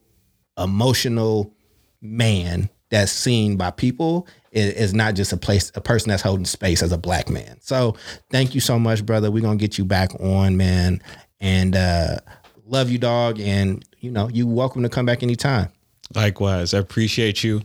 [0.60, 1.54] emotional
[2.02, 6.82] man that's seen by people is, not just a place a person that's holding space
[6.82, 7.58] as a black man.
[7.62, 7.96] So
[8.32, 9.30] thank you so much brother.
[9.30, 11.02] We're gonna get you back on man.
[11.40, 12.18] And uh
[12.66, 13.40] love you dog.
[13.40, 15.70] And you know you welcome to come back anytime
[16.16, 17.62] Likewise, I appreciate you,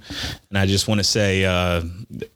[0.51, 1.83] and I just want to say, uh,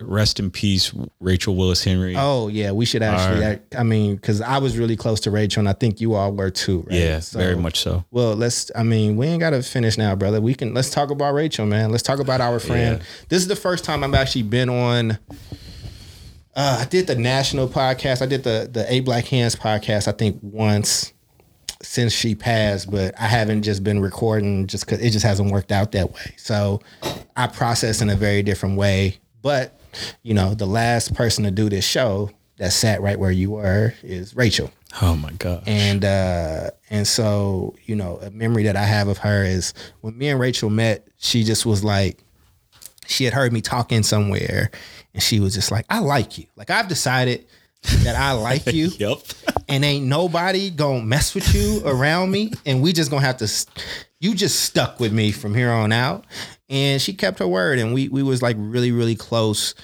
[0.00, 2.14] rest in peace, Rachel Willis Henry.
[2.16, 3.62] oh yeah we should actually Alright.
[3.76, 6.50] i mean because i was really close to rachel and i think you all were
[6.50, 8.04] too right yeah, So- very much so.
[8.10, 8.70] Well, let's.
[8.74, 10.40] I mean, we ain't got to finish now, brother.
[10.40, 10.72] We can.
[10.74, 11.90] Let's talk about Rachel, man.
[11.90, 12.98] Let's talk about our friend.
[13.00, 13.06] Yeah.
[13.28, 15.18] This is the first time I've actually been on.
[16.56, 18.22] Uh, I did the national podcast.
[18.22, 20.08] I did the the A Black Hands podcast.
[20.08, 21.12] I think once
[21.82, 25.70] since she passed, but I haven't just been recording just because it just hasn't worked
[25.72, 26.34] out that way.
[26.36, 26.80] So
[27.36, 29.18] I process in a very different way.
[29.42, 29.78] But
[30.22, 33.94] you know, the last person to do this show that sat right where you were
[34.02, 34.70] is Rachel
[35.00, 35.62] Oh my god.
[35.66, 40.16] and uh and so you know a memory that i have of her is when
[40.18, 42.24] me and rachel met she just was like
[43.06, 44.70] she had heard me talking somewhere
[45.14, 47.46] and she was just like i like you like i've decided
[48.04, 49.18] that i like you Yep.
[49.68, 53.66] and ain't nobody gonna mess with you around me and we just gonna have to
[54.20, 56.24] you just stuck with me from here on out
[56.68, 59.74] and she kept her word and we we was like really really close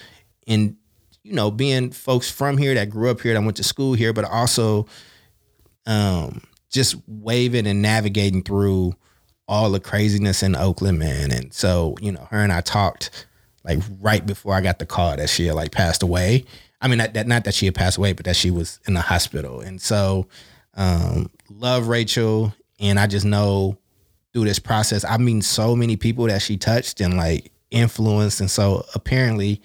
[0.46, 0.76] in
[1.22, 4.12] you know being folks from here that grew up here that went to school here
[4.12, 4.86] but also
[5.86, 6.40] um
[6.70, 8.94] just waving and navigating through
[9.46, 13.26] all the craziness in Oakland man and so you know her and I talked
[13.62, 16.44] like right before I got the call that she had like passed away.
[16.80, 18.94] I mean, not that not that she had passed away, but that she was in
[18.94, 19.60] the hospital.
[19.60, 20.26] And so,
[20.74, 23.78] um, love Rachel, and I just know
[24.32, 28.40] through this process, I mean, so many people that she touched and like influenced.
[28.40, 29.62] And so, apparently,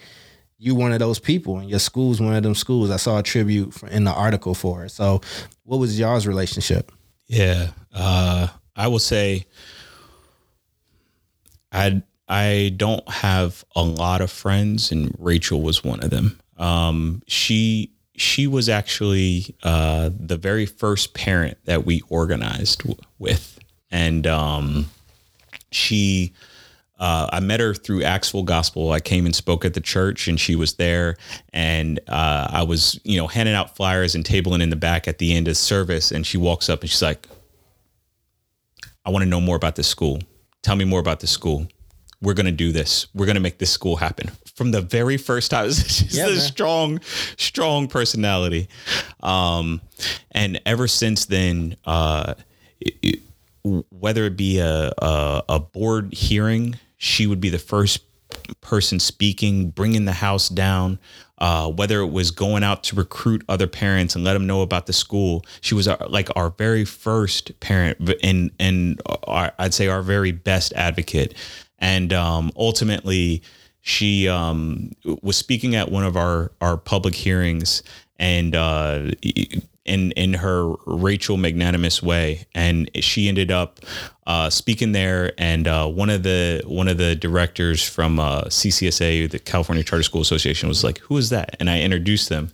[0.58, 2.92] you one of those people, and your school's one of them schools.
[2.92, 4.90] I saw a tribute in the article for her.
[4.90, 5.22] So,
[5.64, 6.92] what was y'all's relationship?
[7.28, 7.72] Yeah.
[7.94, 9.46] Uh, I will say
[11.72, 16.40] I I don't have a lot of friends and Rachel was one of them.
[16.60, 23.58] Um, she she was actually uh, the very first parent that we organized w- with.
[23.92, 24.88] And um,
[25.72, 26.34] she
[27.00, 28.92] uh, I met her through Acts Full Gospel.
[28.92, 31.16] I came and spoke at the church, and she was there.
[31.54, 35.18] And uh, I was, you know, handing out flyers and tabling in the back at
[35.18, 36.12] the end of service.
[36.12, 37.26] And she walks up and she's like,
[39.06, 40.20] "I want to know more about this school.
[40.62, 41.68] Tell me more about this school.
[42.22, 43.08] We're gonna do this.
[43.16, 46.38] We're gonna make this school happen." From the very first time, she's Yeah, a man.
[46.40, 47.00] strong,
[47.38, 48.68] strong personality.
[49.24, 49.80] Um,
[50.32, 52.34] and ever since then, uh,
[52.82, 53.20] it- it-
[53.90, 58.00] whether it be a, a a board hearing, she would be the first
[58.60, 61.00] person speaking, bringing the house down.
[61.38, 64.88] Uh, whether it was going out to recruit other parents and let them know about
[64.88, 69.88] the school, she was our, like our very first parent, and and our, I'd say
[69.88, 71.34] our very best advocate.
[71.80, 73.42] And um, ultimately,
[73.82, 77.84] she um, was speaking at one of our our public hearings,
[78.18, 79.12] and uh,
[79.90, 83.80] in in her Rachel magnanimous way, and she ended up
[84.28, 85.34] uh, speaking there.
[85.38, 90.04] And uh, one of the one of the directors from uh, CCSA, the California Charter
[90.04, 92.52] School Association, was like, "Who is that?" And I introduced them.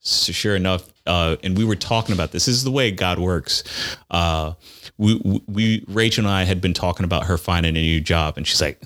[0.00, 2.46] So sure enough, uh, and we were talking about this.
[2.46, 3.64] This is the way God works.
[4.10, 4.52] Uh,
[4.98, 8.46] we, we, Rachel and I had been talking about her finding a new job, and
[8.46, 8.80] she's like,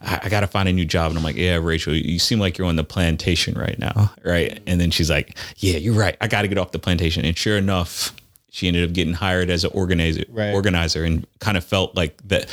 [0.00, 1.10] I, I got to find a new job.
[1.10, 4.12] And I'm like, yeah, Rachel, you seem like you're on the plantation right now.
[4.24, 4.60] Right.
[4.66, 6.16] And then she's like, yeah, you're right.
[6.20, 7.24] I got to get off the plantation.
[7.24, 8.14] And sure enough,
[8.50, 10.52] she ended up getting hired as an organizer, Right.
[10.52, 12.48] organizer and kind of felt like that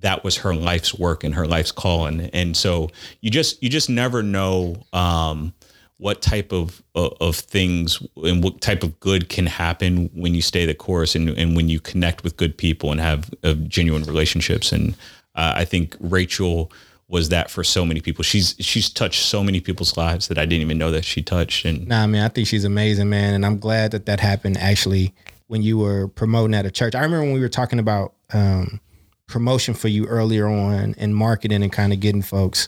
[0.00, 2.22] that was her life's work and her life's calling.
[2.32, 2.90] And so
[3.20, 5.54] you just, you just never know, um,
[5.98, 10.42] what type of of of things and what type of good can happen when you
[10.42, 14.02] stay the course and, and when you connect with good people and have uh, genuine
[14.02, 14.96] relationships and
[15.34, 16.70] uh, I think Rachel
[17.08, 18.24] was that for so many people.
[18.24, 21.64] She's she's touched so many people's lives that I didn't even know that she touched.
[21.64, 25.14] And Nah, man, I think she's amazing, man, and I'm glad that that happened actually
[25.48, 26.94] when you were promoting at a church.
[26.94, 28.80] I remember when we were talking about um,
[29.26, 32.66] promotion for you earlier on and marketing and kind of getting folks.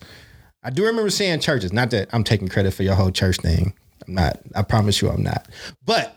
[0.62, 1.72] I do remember seeing churches.
[1.72, 3.74] Not that I'm taking credit for your whole church thing.
[4.06, 4.40] I'm not.
[4.54, 5.48] I promise you, I'm not.
[5.86, 6.14] But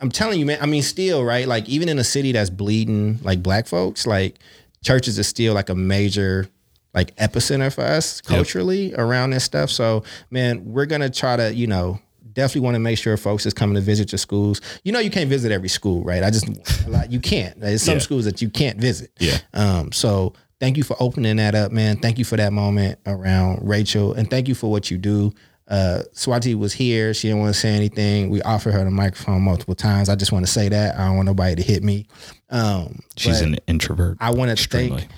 [0.00, 0.58] I'm telling you, man.
[0.60, 1.46] I mean, still, right?
[1.46, 4.38] Like even in a city that's bleeding like black folks, like
[4.86, 6.48] churches is still like a major
[6.94, 9.68] like epicenter for us culturally around this stuff.
[9.70, 11.98] So, man, we're gonna try to, you know,
[12.32, 14.60] definitely want to make sure folks is coming to visit your schools.
[14.84, 16.22] You know, you can't visit every school, right?
[16.22, 16.46] I just
[16.86, 17.58] a lot you can't.
[17.60, 18.00] There's some Yeah.
[18.00, 19.10] schools that you can't visit.
[19.18, 19.38] Yeah.
[19.52, 19.92] Um.
[19.92, 20.32] So.
[20.58, 21.98] Thank you for opening that up, man.
[21.98, 25.34] Thank you for that moment around Rachel, and thank you for what you do.
[25.68, 27.12] Uh, Swati was here.
[27.12, 28.30] She didn't want to say anything.
[28.30, 30.08] We offered her the microphone multiple times.
[30.08, 30.96] I just want to say that.
[30.98, 32.06] I don't want nobody to hit me.
[32.50, 34.18] Um, she's an introvert.
[34.20, 35.00] I want to extremely.
[35.00, 35.10] thank.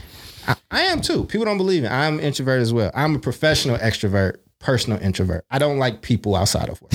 [0.48, 1.24] I, I am too.
[1.24, 1.90] People don't believe it.
[1.90, 2.90] I'm an introvert as well.
[2.94, 5.44] I'm a professional extrovert, personal introvert.
[5.50, 6.92] I don't like people outside of work.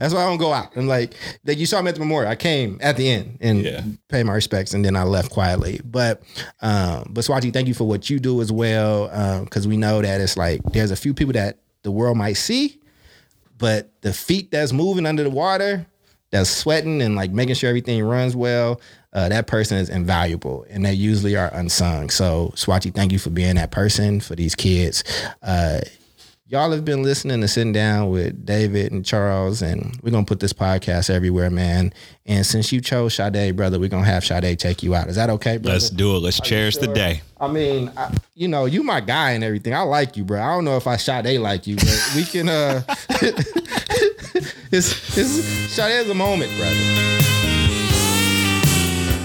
[0.00, 0.74] That's why I don't go out.
[0.76, 2.30] And like, like you saw me at the memorial.
[2.32, 3.82] I came at the end and Yeah.
[4.08, 5.80] paid my respects, and then I left quietly.
[5.84, 6.22] But,
[6.62, 10.20] um, but Swati, thank you for what you do as well, because we know that
[10.20, 12.78] it's like there's a few people that the world might see,
[13.58, 15.86] but the feet that's moving under the water,
[16.30, 18.80] that's sweating and like making sure everything runs well,
[19.12, 22.08] uh, that person is invaluable, and they usually are unsung.
[22.08, 25.04] So, Swati, thank you for being that person for these kids.
[25.42, 25.80] Uh,
[26.50, 30.40] y'all have been listening to sitting down with David and Charles, and we're gonna put
[30.40, 31.94] this podcast everywhere, man.
[32.26, 35.08] And since you chose Sade, brother, we're gonna have Sade take you out.
[35.08, 35.74] Is that okay, brother?
[35.74, 36.20] Let's do it.
[36.20, 37.22] Let's cherish the day.
[37.40, 39.74] I mean, I, you know, you my guy and everything.
[39.74, 40.42] I like you, bro.
[40.42, 42.48] I don't know if I Sade like you, but we can.
[42.48, 42.82] uh
[44.72, 45.30] It's it's
[45.72, 46.74] Sade is a moment, brother.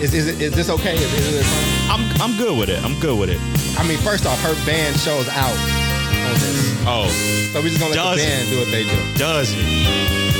[0.01, 0.95] Is is, is this okay?
[0.95, 1.47] Is, is?
[1.89, 2.83] I'm I'm good with it.
[2.83, 3.39] I'm good with it.
[3.79, 5.84] I mean, first off, her band shows out
[6.25, 7.07] on this, Oh,
[7.53, 8.27] so we're just gonna let Does the it?
[8.27, 9.13] band do what they do.
[9.17, 10.34] does it?